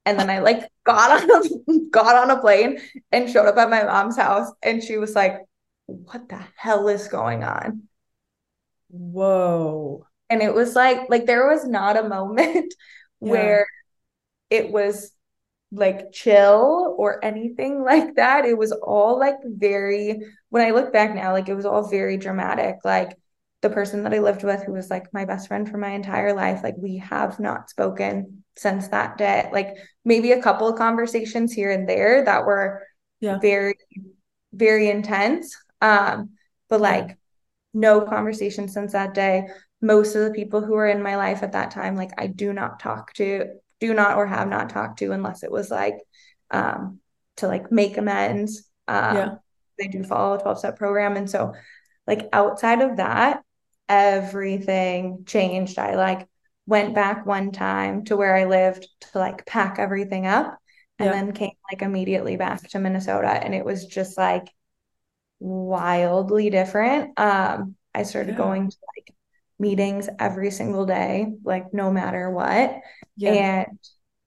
[0.07, 2.81] And then I like got on a got on a plane
[3.13, 5.41] and showed up at my mom's house and she was like,
[5.87, 7.85] what the hell is going on?
[8.89, 10.07] Whoa.
[10.29, 12.73] And it was like like there was not a moment
[13.21, 13.33] yeah.
[13.33, 13.67] where
[14.49, 15.13] it was
[15.73, 18.45] like chill or anything like that.
[18.45, 22.17] It was all like very when I look back now, like it was all very
[22.17, 22.77] dramatic.
[22.85, 23.17] Like
[23.63, 26.33] the person that I lived with, who was like my best friend for my entire
[26.33, 29.49] life, like we have not spoken since that day.
[29.53, 32.83] Like maybe a couple of conversations here and there that were
[33.21, 33.39] yeah.
[33.39, 33.75] very,
[34.53, 35.55] very intense.
[35.83, 36.31] Um,
[36.69, 37.19] but like
[37.75, 39.49] no conversation since that day.
[39.83, 42.53] Most of the people who were in my life at that time, like I do
[42.53, 43.47] not talk to,
[43.79, 45.97] do not or have not talked to unless it was like
[46.51, 47.01] um
[47.37, 48.69] to like make amends.
[48.89, 49.35] Um yeah.
[49.79, 51.17] they do follow a 12 step program.
[51.17, 51.55] And so
[52.07, 53.43] like outside of that,
[53.91, 55.79] everything changed.
[55.79, 56.29] I like
[56.65, 60.57] went back one time to where I lived to like pack everything up
[60.99, 61.13] and yeah.
[61.13, 64.49] then came like immediately back to Minnesota and it was just like
[65.41, 67.19] wildly different.
[67.19, 68.39] Um I started yeah.
[68.39, 69.15] going to like
[69.59, 72.77] meetings every single day, like no matter what.
[73.17, 73.33] Yeah.
[73.33, 73.79] And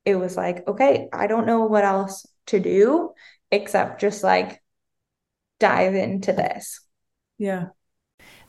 [0.04, 3.14] it was like, okay, I don't know what else to do
[3.50, 4.62] except just like
[5.62, 6.82] dive into this.
[7.38, 7.68] Yeah.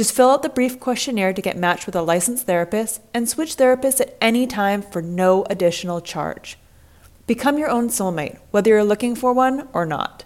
[0.00, 3.58] Just fill out the brief questionnaire to get matched with a licensed therapist and switch
[3.58, 6.56] therapists at any time for no additional charge.
[7.26, 10.24] Become your own soulmate, whether you're looking for one or not.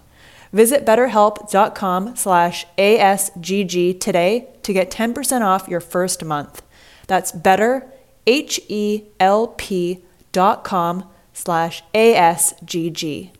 [0.52, 6.62] Visit betterhelp.com slash ASGG today to get 10% off your first month.
[7.08, 7.90] That's better,
[8.28, 13.32] H-E-L-P dot com slash ASGG.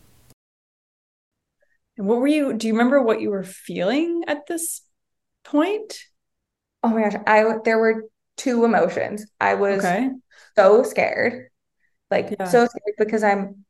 [1.97, 4.81] And what were you, do you remember what you were feeling at this
[5.45, 6.07] point?
[6.85, 8.05] Oh my gosh, I there were
[8.37, 9.27] two emotions.
[9.41, 10.11] I was okay.
[10.55, 11.49] so scared.
[12.11, 12.45] Like yeah.
[12.45, 13.65] so scared because I'm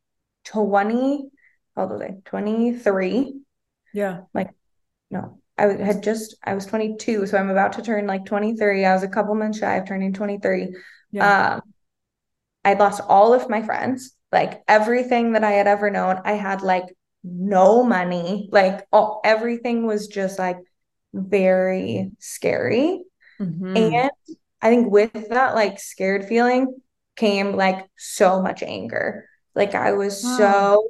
[0.47, 1.29] 20,
[1.77, 2.17] how old was I?
[2.25, 3.35] 23.
[3.93, 4.23] Yeah.
[4.35, 4.51] Like,
[5.11, 7.27] no, I had just, I was 22.
[7.27, 8.85] So I'm about to turn like 23.
[8.85, 10.75] I was a couple months shy of turning 23.
[11.13, 11.55] Yeah.
[11.55, 11.63] Um,
[12.65, 16.21] I'd lost all of my friends, like everything that I had ever known.
[16.25, 16.87] I had like
[17.23, 20.59] no money, like all, everything was just like
[21.15, 23.03] very scary.
[23.41, 23.77] Mm-hmm.
[23.77, 24.11] And
[24.61, 26.75] I think with that like scared feeling
[27.17, 29.29] came like so much anger.
[29.55, 30.37] Like I was wow.
[30.37, 30.89] so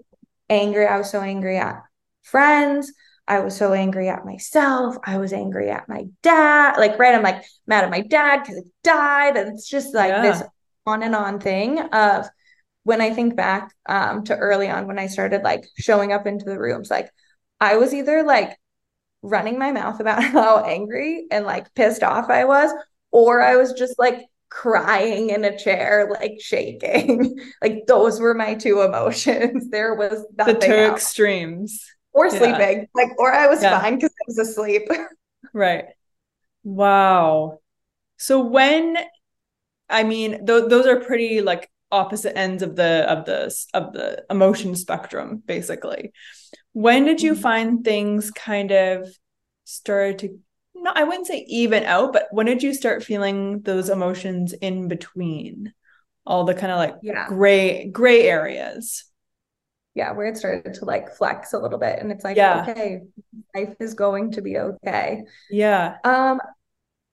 [0.48, 0.86] angry.
[0.86, 1.82] I was so angry at
[2.22, 2.92] friends.
[3.26, 4.96] I was so angry at myself.
[5.04, 6.76] I was angry at my dad.
[6.76, 9.36] Like, right, I'm like mad at my dad because he died.
[9.36, 10.22] And it's just like yeah.
[10.22, 10.42] this
[10.86, 12.26] on and on thing of
[12.82, 16.44] when I think back um, to early on when I started like showing up into
[16.44, 17.10] the rooms, like
[17.60, 18.58] I was either like
[19.24, 22.70] running my mouth about how angry and like pissed off I was,
[23.10, 27.38] or I was just like crying in a chair, like shaking.
[27.62, 29.68] like those were my two emotions.
[29.70, 31.00] There was the two else.
[31.00, 31.84] extremes.
[32.12, 32.38] Or yeah.
[32.38, 33.80] sleeping, like, or I was yeah.
[33.80, 34.82] fine because I was asleep.
[35.52, 35.86] right.
[36.62, 37.58] Wow.
[38.18, 38.96] So when,
[39.90, 44.24] I mean, th- those are pretty like opposite ends of the of the of the
[44.30, 46.12] emotion spectrum, basically.
[46.74, 47.42] When did you mm-hmm.
[47.42, 49.08] find things kind of
[49.64, 50.38] started to
[50.74, 54.86] no, I wouldn't say even out, but when did you start feeling those emotions in
[54.86, 55.72] between
[56.26, 57.26] all the kind of like yeah.
[57.26, 59.04] gray gray areas?
[59.94, 62.66] Yeah, where it started to like flex a little bit and it's like yeah.
[62.68, 63.00] okay,
[63.54, 65.22] life is going to be okay.
[65.50, 65.96] Yeah.
[66.04, 66.40] Um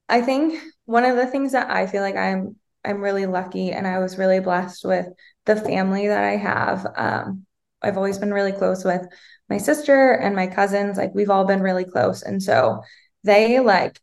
[0.08, 3.86] I think one of the things that I feel like I'm I'm really lucky and
[3.86, 5.06] I was really blessed with
[5.46, 6.86] the family that I have.
[6.94, 7.46] Um
[7.80, 9.06] I've always been really close with
[9.52, 10.96] my sister and my cousins.
[10.96, 12.22] Like we've all been really close.
[12.22, 12.80] And so
[13.22, 14.00] they like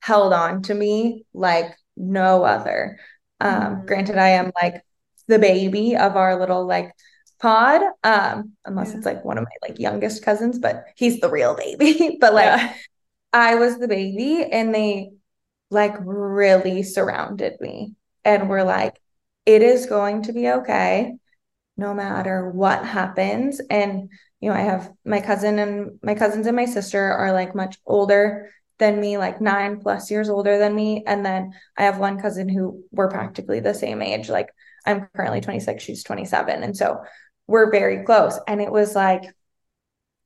[0.00, 2.98] held on to me like no other.
[3.40, 3.86] Um, mm-hmm.
[3.86, 4.82] granted, I am like
[5.28, 6.92] the baby of our little like
[7.40, 7.82] pod.
[8.02, 8.96] Um, unless yeah.
[8.96, 12.16] it's like one of my like youngest cousins, but he's the real baby.
[12.20, 12.74] but like yeah.
[13.32, 15.12] I was the baby and they
[15.70, 19.00] like really surrounded me and were like,
[19.46, 21.14] it is going to be okay
[21.76, 23.60] no matter what happens.
[23.70, 24.10] And
[24.40, 27.78] you know, I have my cousin and my cousins and my sister are like much
[27.86, 31.04] older than me, like nine plus years older than me.
[31.06, 34.28] And then I have one cousin who we're practically the same age.
[34.28, 34.48] Like
[34.84, 36.62] I'm currently 26, she's 27.
[36.62, 37.00] And so
[37.46, 38.38] we're very close.
[38.46, 39.22] And it was like,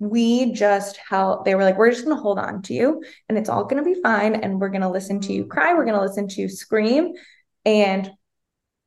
[0.00, 3.36] we just held, they were like, we're just going to hold on to you and
[3.36, 4.36] it's all going to be fine.
[4.36, 5.74] And we're going to listen to you cry.
[5.74, 7.12] We're going to listen to you scream.
[7.64, 8.08] And,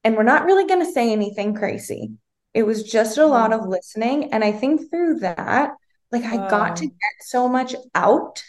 [0.04, 2.12] and we're not really going to say anything crazy.
[2.54, 4.34] It was just a lot of listening.
[4.34, 5.72] And I think through that,
[6.12, 8.44] like I got to get so much out.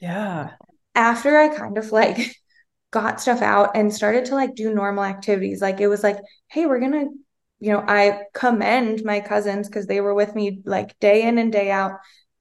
[0.00, 0.52] Yeah.
[0.94, 2.36] After I kind of like
[2.90, 5.60] got stuff out and started to like do normal activities.
[5.60, 7.06] Like it was like, hey, we're gonna,
[7.60, 11.52] you know, I commend my cousins because they were with me like day in and
[11.52, 11.92] day out.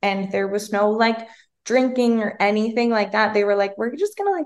[0.01, 1.27] And there was no like
[1.65, 3.33] drinking or anything like that.
[3.33, 4.45] They were like, we're just gonna like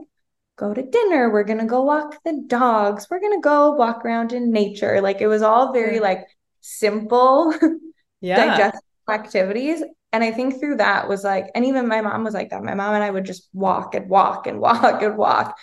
[0.55, 1.32] go to dinner.
[1.32, 3.08] We're gonna go walk the dogs.
[3.10, 5.01] We're gonna go walk around in nature.
[5.01, 6.26] Like it was all very like
[6.68, 7.53] simple
[8.22, 8.45] yeah.
[8.45, 9.84] digestible activities.
[10.13, 12.63] And I think through that was like, and even my mom was like that.
[12.63, 15.57] My mom and I would just walk and walk and walk and walk.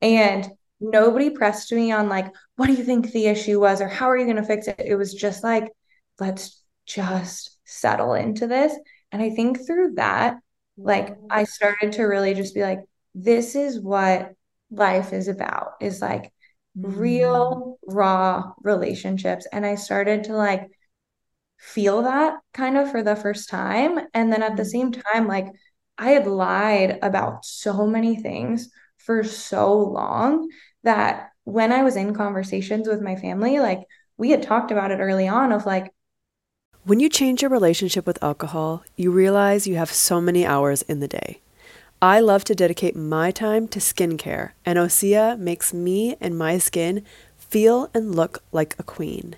[0.00, 0.48] And
[0.80, 4.16] nobody pressed me on like, what do you think the issue was or how are
[4.16, 4.80] you going to fix it?
[4.84, 5.70] It was just like,
[6.18, 8.72] let's just settle into this.
[9.12, 10.36] And I think through that,
[10.76, 12.80] like I started to really just be like,
[13.14, 14.32] this is what
[14.70, 16.32] life is about is like
[16.80, 20.68] real raw relationships and i started to like
[21.58, 23.98] feel that kind of for the first time.
[24.14, 24.70] And then at the mm-hmm.
[24.70, 25.48] same time, like
[25.98, 30.48] I had lied about so many things for so long
[30.84, 33.80] that when I was in conversations with my family, like
[34.16, 35.92] we had talked about it early on of like,
[36.84, 41.00] when you change your relationship with alcohol, you realize you have so many hours in
[41.00, 41.40] the day.
[42.00, 47.04] I love to dedicate my time to skincare, and Osea makes me and my skin
[47.36, 49.34] feel and look like a queen.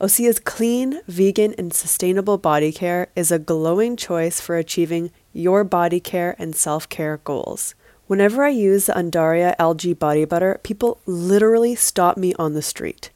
[0.00, 5.98] Osea's clean, vegan, and sustainable body care is a glowing choice for achieving your body
[5.98, 7.74] care and self care goals.
[8.06, 13.10] Whenever I use the Undaria algae body butter, people literally stop me on the street.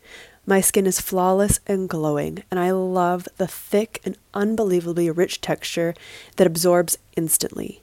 [0.45, 5.95] My skin is flawless and glowing, and I love the thick and unbelievably rich texture
[6.35, 7.82] that absorbs instantly.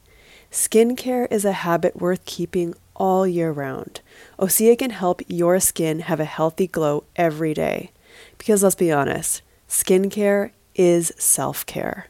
[0.52, 4.02] Skincare is a habit worth keeping all year round.
[4.40, 7.92] Osea can help your skin have a healthy glow every day.
[8.40, 12.08] Because let's be honest, skincare is self care.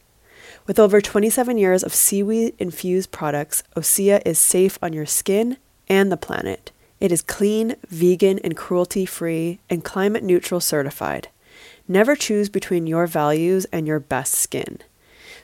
[0.66, 5.58] With over 27 years of seaweed infused products, Osea is safe on your skin
[5.90, 6.72] and the planet.
[7.02, 11.28] It is clean, vegan, and cruelty free, and climate neutral certified.
[11.90, 14.80] Never choose between your values and your best skin.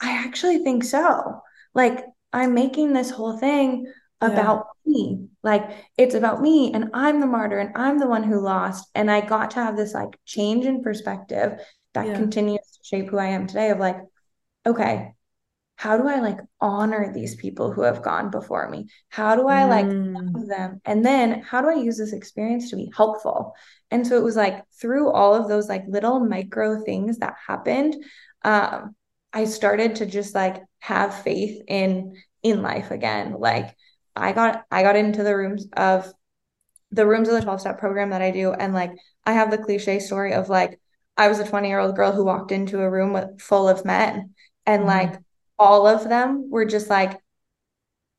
[0.00, 1.40] I actually think so.
[1.74, 4.92] Like, I'm making this whole thing about yeah.
[4.92, 5.28] me.
[5.42, 8.88] Like it's about me and I'm the martyr and I'm the one who lost.
[8.94, 11.60] And I got to have this like change in perspective
[11.92, 12.14] that yeah.
[12.14, 13.98] continues to shape who I am today of like,
[14.66, 15.12] okay,
[15.76, 18.86] how do I like honor these people who have gone before me?
[19.08, 20.46] How do I like mm.
[20.48, 20.80] them?
[20.84, 23.54] And then how do I use this experience to be helpful?
[23.90, 27.96] And so it was like through all of those like little micro things that happened,
[28.42, 28.94] um,
[29.32, 33.34] I started to just like have faith in in life again.
[33.38, 33.74] Like
[34.16, 36.12] I got I got into the rooms of
[36.90, 38.52] the rooms of the 12 step program that I do.
[38.52, 38.92] And like
[39.26, 40.80] I have the cliche story of like
[41.16, 43.84] I was a 20 year old girl who walked into a room with full of
[43.84, 44.34] men.
[44.66, 44.88] And mm-hmm.
[44.88, 45.18] like
[45.58, 47.20] all of them were just like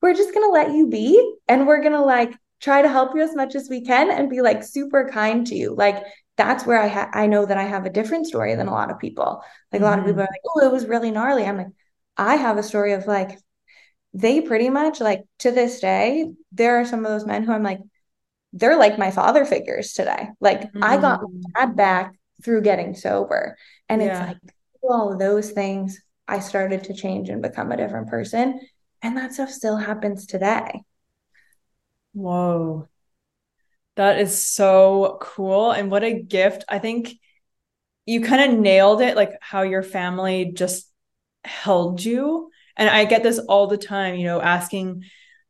[0.02, 3.16] we're just going to let you be and we're going to like try to help
[3.16, 5.74] you as much as we can and be like super kind to you.
[5.74, 6.04] Like
[6.38, 8.92] that's where I ha- I know that I have a different story than a lot
[8.92, 9.42] of people.
[9.72, 10.30] Like a lot of people mm-hmm.
[10.30, 11.46] are like oh it was really gnarly.
[11.46, 11.68] I'm like
[12.18, 13.40] I have a story of like
[14.16, 17.64] they pretty much like to this day, there are some of those men who I'm
[17.64, 17.82] like,
[18.54, 20.30] they're like my father figures today.
[20.40, 20.82] Like mm-hmm.
[20.82, 23.58] I got my dad back through getting sober.
[23.90, 24.08] And yeah.
[24.08, 28.62] it's like all of those things, I started to change and become a different person.
[29.02, 30.84] And that stuff still happens today.
[32.14, 32.88] Whoa.
[33.98, 35.72] That is so cool.
[35.72, 36.64] And what a gift.
[36.70, 37.16] I think
[38.06, 40.90] you kind of nailed it, like how your family just
[41.44, 45.04] held you and i get this all the time you know asking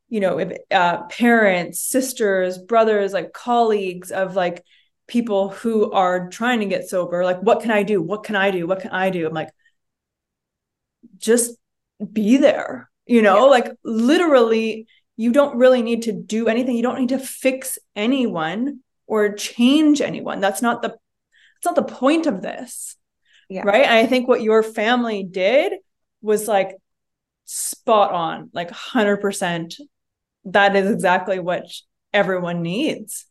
[0.10, 4.64] you know if uh, parents sisters brothers like colleagues of like
[5.08, 8.52] people who are trying to get sober like what can i do what can i
[8.52, 9.50] do what can i do i'm like
[11.18, 11.58] just
[12.12, 13.52] be there you know yeah.
[13.52, 18.80] like literally you don't really need to do anything you don't need to fix anyone
[19.08, 20.40] or change anyone.
[20.40, 22.96] That's not the that's not the point of this.
[23.50, 23.64] Yeah.
[23.64, 23.84] Right.
[23.84, 25.74] And I think what your family did
[26.22, 26.76] was like
[27.46, 29.76] spot on, like 100%.
[30.46, 31.66] That is exactly what
[32.14, 33.26] everyone needs.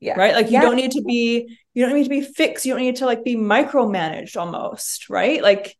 [0.00, 0.18] Yeah.
[0.18, 0.34] Right.
[0.34, 0.62] Like you Yeah.
[0.62, 2.66] don't need to be, you don't need to be fixed.
[2.66, 5.08] You don't need to like be micromanaged almost.
[5.08, 5.42] Right.
[5.42, 5.76] Like,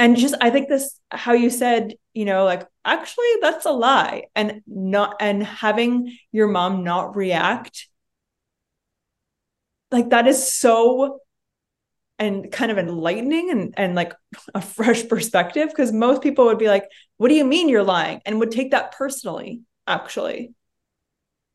[0.00, 4.26] and just, I think this, how you said, you know, like, actually, that's a lie.
[4.36, 7.88] And not, and having your mom not react,
[9.90, 11.18] like, that is so
[12.18, 14.14] and kind of enlightening and, and like
[14.54, 16.84] a fresh perspective because most people would be like
[17.16, 20.52] what do you mean you're lying and would take that personally actually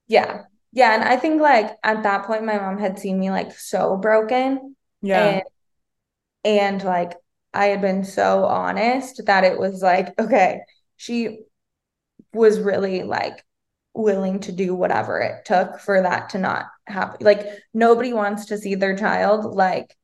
[0.07, 0.43] Yeah.
[0.71, 0.93] Yeah.
[0.95, 4.75] And I think like at that point, my mom had seen me like so broken.
[5.01, 5.43] yeah And
[6.43, 7.13] and like
[7.53, 10.61] I had been so honest that it was like, okay,
[10.97, 11.39] she
[12.33, 13.43] was really like
[13.93, 17.19] willing to do whatever it took for that to not happen.
[17.25, 19.95] Like nobody wants to see their child like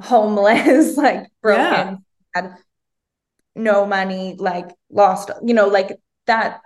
[0.00, 2.56] homeless, like broken, had
[3.54, 6.60] no money, like lost, you know, like that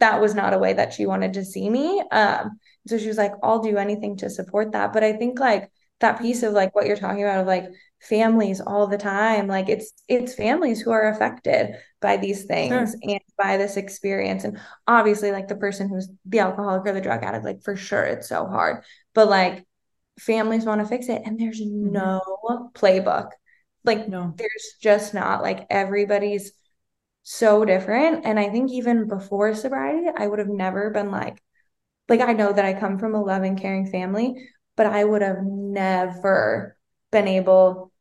[0.00, 2.02] that was not a way that she wanted to see me.
[2.12, 2.58] Um,
[2.88, 4.92] so she was like, I'll do anything to support that.
[4.92, 7.66] But I think like that piece of like what you're talking about of like
[8.02, 13.00] families all the time, like it's it's families who are affected by these things Sure.
[13.02, 14.44] and by this experience.
[14.44, 18.04] And obviously, like the person who's the alcoholic or the drug addict, like for sure
[18.04, 18.84] it's so hard.
[19.14, 19.66] But like
[20.18, 22.20] families want to fix it, and there's no
[22.74, 23.30] playbook.
[23.84, 26.52] Like no there's just not like everybody's
[27.22, 28.24] so different.
[28.24, 31.42] And I think even before sobriety, I would have never been like,
[32.08, 35.42] like I know that I come from a loving, caring family, but I would have
[35.42, 36.76] never
[37.10, 37.92] been able,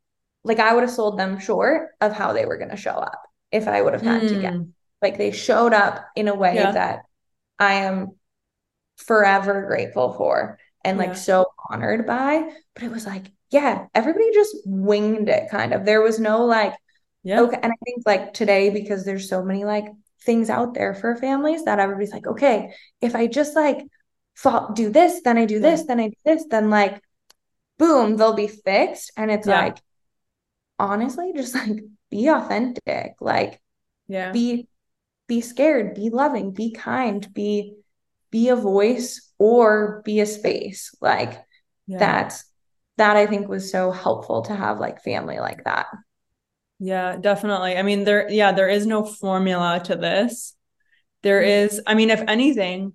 [0.44, 3.22] like I would have sold them short of how they were going to show up
[3.52, 4.54] if I would have had to get.
[4.54, 6.74] Mm, Like they showed up in a way Yeah.
[6.74, 7.04] that
[7.60, 8.14] I am
[8.98, 11.16] forever grateful for and like Yeah.
[11.16, 12.50] so honored by.
[12.76, 15.86] But it was like, yeah, everybody just winged it kind of.
[15.86, 16.74] There was no like,
[17.24, 17.60] yeah Okay.
[17.62, 19.86] And I think like today, because there's so many like
[20.24, 23.80] things out there for families that everybody's like, okay, if I just like
[24.36, 25.60] fall, do this, then I do Yeah.
[25.60, 27.02] this, then I do this, then like
[27.80, 29.12] boom, they'll be fixed.
[29.18, 29.48] And it's Yeah.
[29.48, 29.78] like,
[30.80, 31.80] honestly, just like
[32.10, 33.62] be authentic, like
[34.08, 34.68] yeah be
[35.28, 37.76] be scared, be loving, be kind, be
[38.32, 40.94] be a voice or be a space.
[41.02, 41.40] Like
[41.88, 42.44] yeah that's
[42.98, 45.88] that I think was so helpful to have like family like that.
[46.80, 50.56] yeah definitely i mean there yeah there is no formula to this
[51.24, 51.66] there mm-hmm.
[51.66, 52.94] is i mean if anything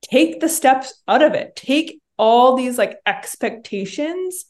[0.00, 4.46] take the steps out of it take all these like expectations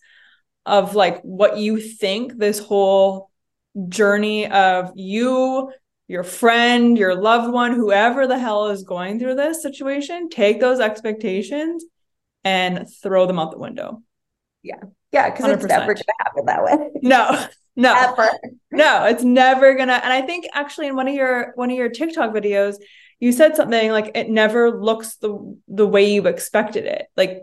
[0.65, 3.31] of like what you think this whole
[3.89, 5.73] journey of you
[6.09, 10.81] your friend your loved one whoever the hell is going through this situation take those
[10.81, 11.85] expectations
[12.45, 14.03] and throw them out the window
[14.63, 14.77] Yeah,
[15.13, 15.31] Yeah.
[15.31, 15.69] because it's 100%.
[15.69, 16.91] never gonna happen that way.
[17.03, 17.47] no
[17.77, 18.29] no Ever.
[18.71, 21.89] no it's never gonna and i think actually in one of your one of your
[21.89, 22.77] tiktok videos
[23.21, 27.41] you said something like it never looks the the way you expected it like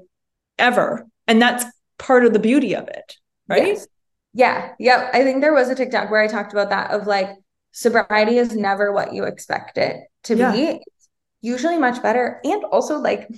[0.60, 1.66] ever and that's
[1.97, 3.16] part of the beauty of it
[3.47, 3.88] right Yes.
[4.34, 4.74] Yeah.
[4.78, 5.10] Yep.
[5.16, 7.30] I think there was a TikTok where I talked about that of like
[7.72, 10.51] sobriety is never what you expect it to Yeah.
[10.51, 10.63] be.
[10.86, 11.09] It's
[11.41, 12.39] usually much better.
[12.43, 13.30] And also like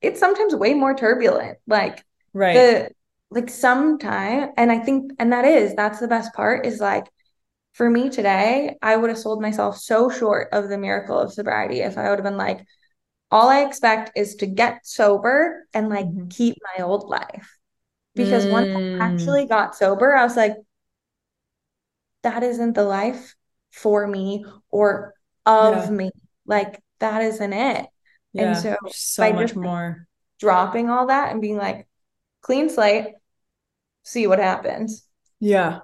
[0.00, 1.58] it's sometimes way more turbulent.
[1.66, 2.90] Like right the
[3.30, 7.06] like sometime and I think and that is that's the best part is like
[7.72, 11.80] for me today, I would have sold myself so short of the miracle of sobriety
[11.80, 12.64] if I would have been like,
[13.30, 16.30] all I expect is to get sober and like Mhm.
[16.30, 17.58] keep my old life.
[18.16, 19.06] Because once I Mm.
[19.06, 20.56] actually got sober, I was like,
[22.22, 23.36] that isn't the life
[23.70, 25.14] for me or
[25.46, 25.90] of Yeah.
[25.90, 26.10] me.
[26.46, 27.86] Like that isn't it.
[28.32, 30.06] yeah and so so by much just- more
[30.38, 31.86] Dropping all that and being like,
[32.40, 33.08] clean slate,
[34.04, 35.04] see what happens.
[35.40, 35.80] yeah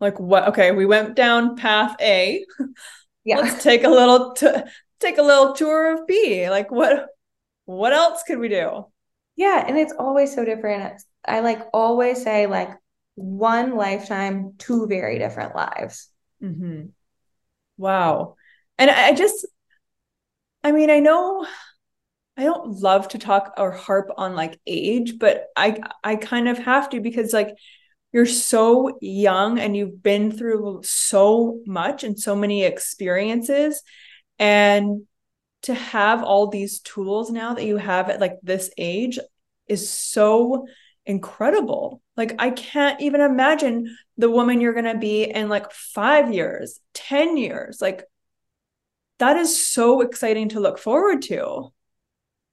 [0.00, 2.44] like what okay we went down path a
[3.24, 3.38] Yeah.
[3.40, 4.48] let's take a little t-
[4.98, 7.06] take a little tour of b like what
[7.66, 8.86] what else could we do
[9.36, 11.00] Yeah, and it's always so different.
[11.24, 12.70] I like always say like
[13.14, 16.08] one lifetime, two very different lives.
[16.40, 16.90] hmm
[17.80, 18.36] Wow.
[18.78, 19.46] And I just,
[20.62, 21.46] I mean, I know
[22.36, 26.58] I don't love to talk or harp on like age, but I I kind of
[26.58, 27.56] have to because like
[28.12, 33.82] you're so young and you've been through so much and so many experiences
[34.38, 35.06] and
[35.62, 39.18] to have all these tools now that you have at like this age
[39.68, 40.66] is so
[41.10, 42.00] incredible.
[42.16, 46.80] Like I can't even imagine the woman you're going to be in like 5 years,
[46.94, 47.80] 10 years.
[47.80, 48.04] Like
[49.18, 51.72] that is so exciting to look forward to.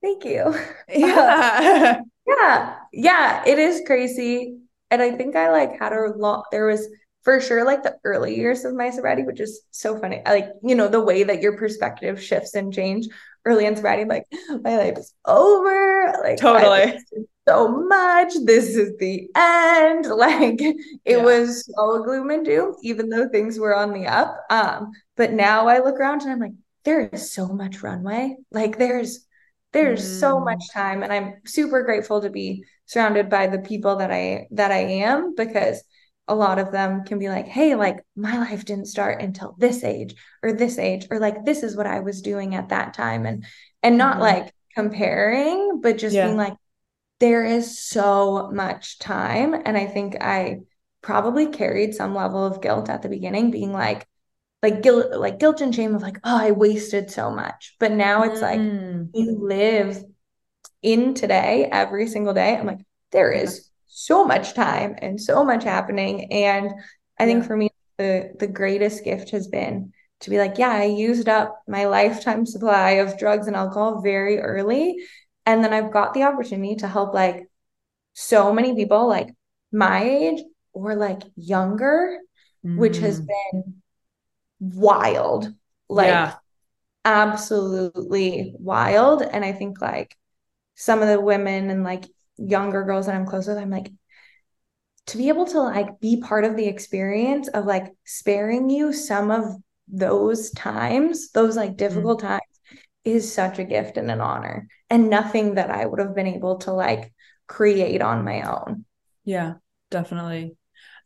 [0.02, 0.42] Thank you.
[0.88, 2.00] Uh, yeah.
[2.26, 2.76] Yeah.
[2.92, 3.42] Yeah.
[3.46, 4.58] It is crazy.
[4.90, 6.88] And I think I like had a lot, there was
[7.22, 10.20] for sure like the early years of my sobriety, which is so funny.
[10.26, 13.06] I, like, you know, the way that your perspective shifts and change
[13.48, 14.26] early in sobriety, I'm like,
[14.62, 16.12] my life is over.
[16.22, 16.98] Like, totally.
[17.48, 18.34] So much.
[18.44, 20.06] This is the end.
[20.18, 21.22] Like, it yeah.
[21.22, 24.36] was all gloom and doom, even though things were on the up.
[24.50, 26.52] Um, but now I look around and I'm like,
[26.84, 28.36] there is so much runway.
[28.50, 29.26] Like, there's,
[29.72, 30.20] there's mm.
[30.20, 34.46] so much time and i'm super grateful to be surrounded by the people that i
[34.50, 35.82] that i am because
[36.28, 39.82] a lot of them can be like hey like my life didn't start until this
[39.82, 43.26] age or this age or like this is what i was doing at that time
[43.26, 43.44] and
[43.82, 44.22] and not mm-hmm.
[44.22, 46.26] like comparing but just yeah.
[46.26, 46.54] being like
[47.20, 50.58] there is so much time and i think i
[51.02, 54.06] probably carried some level of guilt at the beginning being like
[54.62, 58.24] like guilt like guilt and shame of like oh i wasted so much but now
[58.24, 58.42] it's mm.
[58.42, 60.02] like you live
[60.82, 65.64] in today every single day i'm like there is so much time and so much
[65.64, 66.70] happening and
[67.18, 70.84] i think for me the the greatest gift has been to be like yeah i
[70.84, 74.96] used up my lifetime supply of drugs and alcohol very early
[75.46, 77.48] and then i've got the opportunity to help like
[78.12, 79.28] so many people like
[79.72, 82.18] my age or like younger
[82.64, 82.76] mm.
[82.76, 83.26] which has mm.
[83.26, 83.74] been
[84.60, 85.52] wild
[85.88, 86.34] like yeah.
[87.04, 90.14] absolutely wild and i think like
[90.74, 92.04] some of the women and like
[92.38, 93.92] younger girls that i'm close with i'm like
[95.06, 99.30] to be able to like be part of the experience of like sparing you some
[99.30, 99.44] of
[99.88, 102.28] those times those like difficult mm-hmm.
[102.28, 102.42] times
[103.04, 106.56] is such a gift and an honor and nothing that i would have been able
[106.56, 107.12] to like
[107.46, 108.84] create on my own
[109.24, 109.54] yeah
[109.90, 110.54] definitely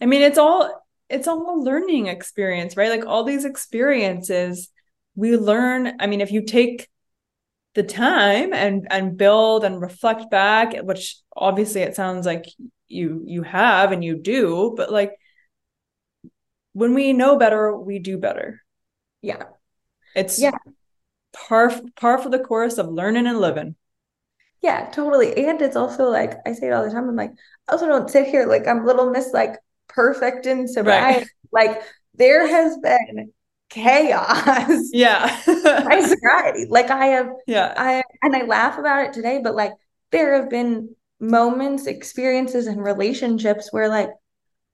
[0.01, 2.91] i mean it's all it's all a learning experience, right?
[2.91, 4.71] Like all these experiences
[5.15, 5.95] we learn.
[6.01, 6.89] I mean, if you take
[7.75, 12.45] the time and and build and reflect back, which obviously it sounds like
[12.89, 15.13] you you have and you do, but like
[16.73, 18.63] when we know better, we do better.
[19.21, 19.45] Yeah.
[20.15, 20.53] It's yeah.
[21.33, 23.77] par par for the course of learning and living.
[24.61, 25.47] Yeah, totally.
[25.47, 27.09] And it's also like I say it all the time.
[27.09, 27.33] I'm like,
[27.69, 29.57] I also don't sit here like I'm little miss like
[29.89, 31.21] perfect and sobriety.
[31.53, 31.69] Right.
[31.69, 31.83] Like
[32.15, 33.33] there has been
[33.73, 34.91] chaos.
[34.93, 35.41] Yeah.
[35.47, 36.67] my sobriety.
[36.69, 37.75] Like I have yeah.
[37.77, 39.73] I and I laugh about it today, but like
[40.11, 44.11] there have been moments, experiences, and relationships where like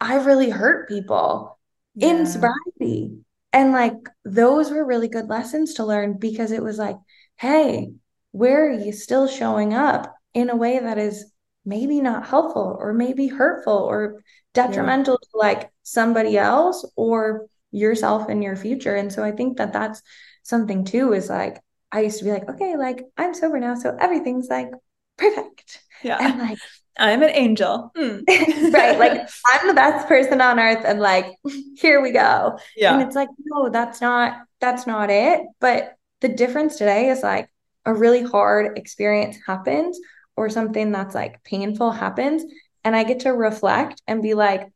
[0.01, 1.59] I really hurt people
[1.94, 2.09] yeah.
[2.09, 3.18] in sobriety.
[3.53, 3.94] And like
[4.24, 6.96] those were really good lessons to learn because it was like,
[7.36, 7.92] hey,
[8.32, 11.32] where are you still showing up in a way that is
[11.64, 14.22] maybe not helpful or maybe hurtful or
[14.55, 15.28] detrimental yeah.
[15.30, 18.95] to like somebody else or yourself and your future.
[18.95, 20.03] And so I think that that's
[20.43, 21.61] something too is like,
[21.91, 23.75] I used to be like, okay, like I'm sober now.
[23.75, 24.71] So everything's like
[25.16, 25.83] perfect.
[26.03, 26.19] Yeah.
[26.21, 26.59] And like,
[26.99, 27.93] I'm an angel.
[27.97, 28.23] Mm.
[28.73, 28.99] right.
[28.99, 30.85] Like I'm the best person on earth.
[30.85, 31.37] And like,
[31.77, 32.59] here we go.
[32.77, 32.95] Yeah.
[32.95, 35.43] And it's like, no, that's not, that's not it.
[35.61, 37.49] But the difference today is like
[37.85, 39.99] a really hard experience happens
[40.37, 42.45] or something that's like painful happens
[42.85, 44.69] and I get to reflect and be like,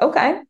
[0.00, 0.42] okay,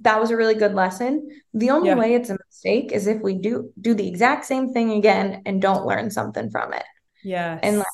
[0.00, 1.28] that was a really good lesson.
[1.54, 1.96] The only yeah.
[1.96, 5.60] way it's a mistake is if we do do the exact same thing again and
[5.60, 6.84] don't learn something from it.
[7.22, 7.58] Yeah.
[7.62, 7.86] And like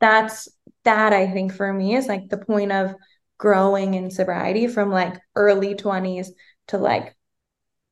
[0.00, 0.48] that's
[0.84, 2.94] that I think for me is like the point of
[3.38, 6.28] growing in sobriety from like early 20s
[6.68, 7.14] to like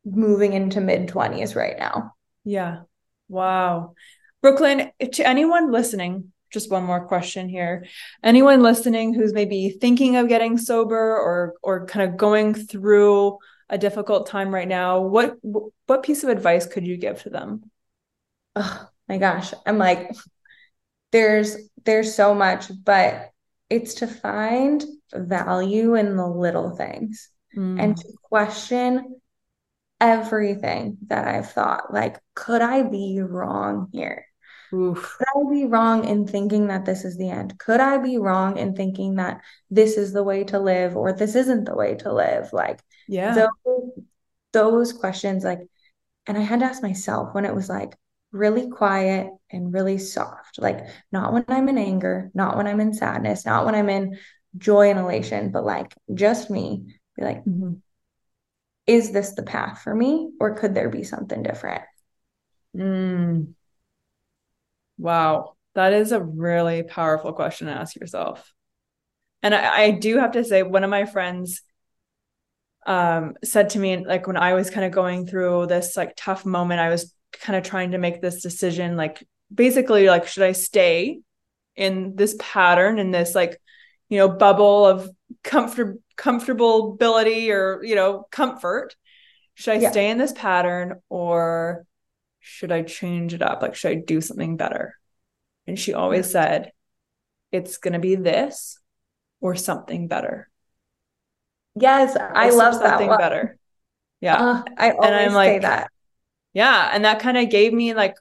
[0.04, 2.14] moving into mid 20s right now.
[2.44, 2.82] Yeah.
[3.28, 3.94] Wow.
[4.40, 7.86] Brooklyn, to anyone listening just one more question here.
[8.22, 13.38] Anyone listening who's maybe thinking of getting sober or or kind of going through
[13.68, 15.36] a difficult time right now, what
[15.86, 17.70] what piece of advice could you give to them?
[18.54, 20.10] Oh my gosh, I'm like
[21.10, 23.30] there's there's so much, but
[23.70, 24.84] it's to find
[25.14, 27.82] value in the little things mm.
[27.82, 29.20] and to question
[30.00, 31.92] everything that I've thought.
[31.92, 34.26] Like, could I be wrong here?
[34.74, 35.16] Oof.
[35.18, 37.58] Could I be wrong in thinking that this is the end?
[37.58, 41.34] Could I be wrong in thinking that this is the way to live or this
[41.34, 42.52] isn't the way to live?
[42.52, 43.90] Like, yeah, those,
[44.52, 45.60] those questions, like,
[46.26, 47.94] and I had to ask myself when it was like
[48.30, 52.94] really quiet and really soft, like, not when I'm in anger, not when I'm in
[52.94, 54.18] sadness, not when I'm in
[54.56, 57.74] joy and elation, but like just me, be like, mm-hmm.
[58.86, 61.82] is this the path for me or could there be something different?
[62.74, 63.52] Mm.
[65.02, 65.56] Wow.
[65.74, 68.52] That is a really powerful question to ask yourself.
[69.42, 71.62] And I, I do have to say, one of my friends
[72.86, 76.46] um, said to me, like when I was kind of going through this like tough
[76.46, 80.52] moment, I was kind of trying to make this decision, like basically, like, should I
[80.52, 81.20] stay
[81.74, 83.60] in this pattern in this like
[84.08, 85.10] you know bubble of
[85.42, 88.94] comfort comfortability or you know comfort
[89.54, 89.90] should i yeah.
[89.90, 91.86] stay in this pattern or
[92.42, 94.98] should i change it up like should i do something better
[95.66, 96.72] and she always said
[97.50, 98.78] it's going to be this
[99.40, 100.48] or something better
[101.74, 102.90] yes i love that.
[102.90, 103.58] something that better
[104.20, 105.90] yeah uh, i always and I'm like, say that
[106.52, 108.16] yeah and that kind of gave me like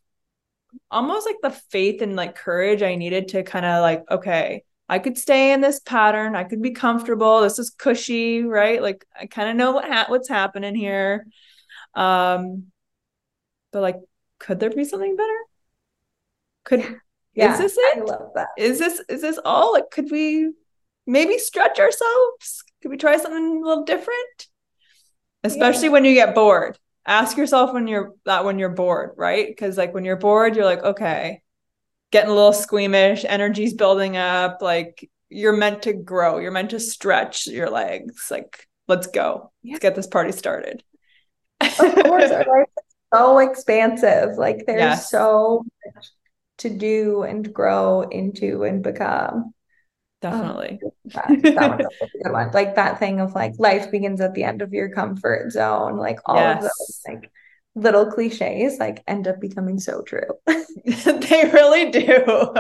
[0.90, 5.00] almost like the faith and like courage i needed to kind of like okay I
[5.00, 6.36] could stay in this pattern.
[6.36, 7.40] I could be comfortable.
[7.40, 8.82] This is cushy, right?
[8.82, 11.28] Like I kind of know what ha- what's happening here.
[11.94, 12.74] Um,
[13.72, 13.96] but like,
[14.42, 15.38] could there be something better?
[16.64, 17.00] Could
[17.34, 18.00] yeah, is this it?
[18.00, 18.50] I love that.
[18.58, 19.74] Is this is this all?
[19.74, 20.52] Like, could we
[21.06, 22.64] maybe stretch ourselves?
[22.82, 24.48] Could we try something a little different?
[25.44, 25.92] Especially yeah.
[25.92, 26.78] when you get bored.
[27.06, 29.48] Ask yourself when you're that when you're bored, right?
[29.48, 31.42] Because like when you're bored, you're like, okay,
[32.12, 36.80] getting a little squeamish, energy's building up, like you're meant to grow, you're meant to
[36.80, 38.28] stretch your legs.
[38.30, 39.52] Like, let's go.
[39.62, 39.74] Yeah.
[39.74, 40.84] Let's get this party started.
[41.62, 42.68] of course, our
[43.14, 44.38] so expansive.
[44.38, 45.10] Like there's yes.
[45.10, 46.12] so much
[46.60, 49.54] to do and grow into and become.
[50.22, 50.80] Definitely.
[50.84, 51.92] Oh, that, that
[52.24, 52.52] good one.
[52.52, 55.98] Like that thing of like life begins at the end of your comfort zone.
[55.98, 56.58] Like all yes.
[56.58, 57.32] of those like
[57.74, 60.22] little cliches like end up becoming so true.
[60.46, 62.54] they really do.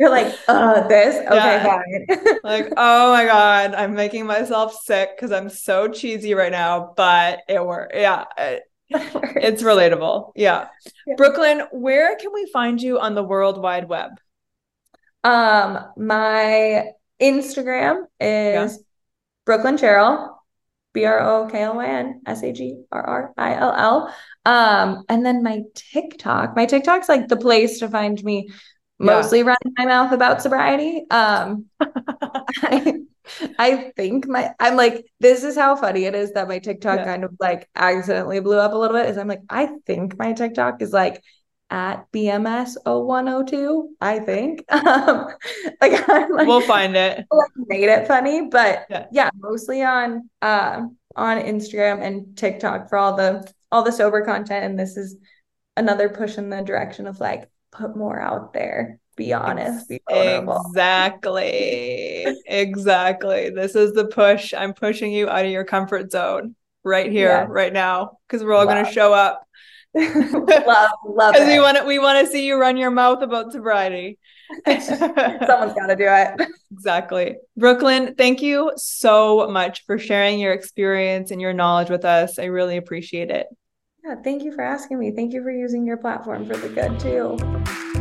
[0.00, 1.14] You're like, uh, this?
[1.14, 1.64] Okay, yeah.
[1.64, 2.06] fine.
[2.44, 7.40] like, oh my God, I'm making myself sick because I'm so cheesy right now, but
[7.46, 7.94] it worked.
[7.94, 8.24] Yeah.
[8.36, 8.62] It,
[9.36, 10.32] it's relatable.
[10.36, 10.68] Yeah.
[11.06, 11.14] yeah.
[11.16, 14.10] Brooklyn, where can we find you on the World Wide Web?
[15.24, 16.90] Um, my
[17.20, 18.82] Instagram is yeah.
[19.44, 20.38] Brooklyn Sherrill.
[20.92, 24.14] B R O K L Y N S A G R R I L L.
[24.44, 28.50] Um, and then my TikTok, my TikTok's like the place to find me
[28.98, 29.44] mostly yeah.
[29.44, 31.04] running my mouth about sobriety.
[31.10, 33.00] Um, I,
[33.58, 37.04] I think my, I'm like, this is how funny it is that my TikTok yeah.
[37.04, 39.08] kind of like accidentally blew up a little bit.
[39.08, 41.22] Is I'm like, I think my TikTok is like
[41.70, 44.64] at BMS 0102, I think.
[44.72, 45.26] Um,
[45.80, 47.24] like like, we'll find it.
[47.32, 50.82] Like made it funny, but yeah, yeah mostly on uh,
[51.16, 54.64] on Instagram and TikTok for all the all the sober content.
[54.64, 55.16] And this is
[55.76, 58.98] another push in the direction of like put more out there.
[59.16, 61.50] Be honest, be Exactly.
[62.46, 63.50] exactly.
[63.50, 64.54] This is the push.
[64.54, 66.54] I'm pushing you out of your comfort zone
[66.84, 69.46] right here, right now, because we're all going to show up
[69.94, 73.52] love, love Because we want to, we want to see you run your mouth about
[73.52, 74.18] sobriety.
[74.66, 76.48] Someone's got to do it.
[76.72, 77.36] Exactly.
[77.58, 82.38] Brooklyn, thank you so much for sharing your experience and your knowledge with us.
[82.38, 83.48] I really appreciate it.
[84.02, 85.12] Yeah, thank you for asking me.
[85.12, 87.91] Thank you for using your platform for the good too.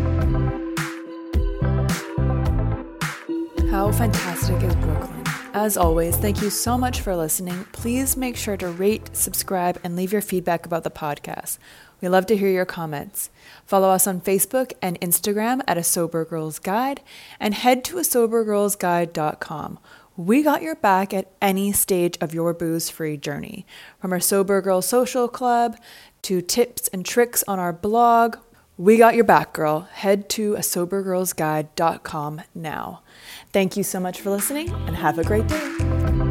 [3.71, 5.23] How fantastic is Brooklyn?
[5.53, 7.65] As always, thank you so much for listening.
[7.71, 11.57] Please make sure to rate, subscribe, and leave your feedback about the podcast.
[12.01, 13.29] We love to hear your comments.
[13.65, 16.99] Follow us on Facebook and Instagram at A Sober Girls Guide
[17.39, 19.79] and head to a sobergirlsguide.com.
[20.17, 23.65] We got your back at any stage of your booze free journey,
[24.01, 25.77] from our Sober Girl Social Club
[26.23, 28.35] to tips and tricks on our blog.
[28.77, 29.81] We got your back, girl.
[29.93, 33.01] Head to a sobergirlsguide.com now.
[33.53, 36.30] Thank you so much for listening and have a great day.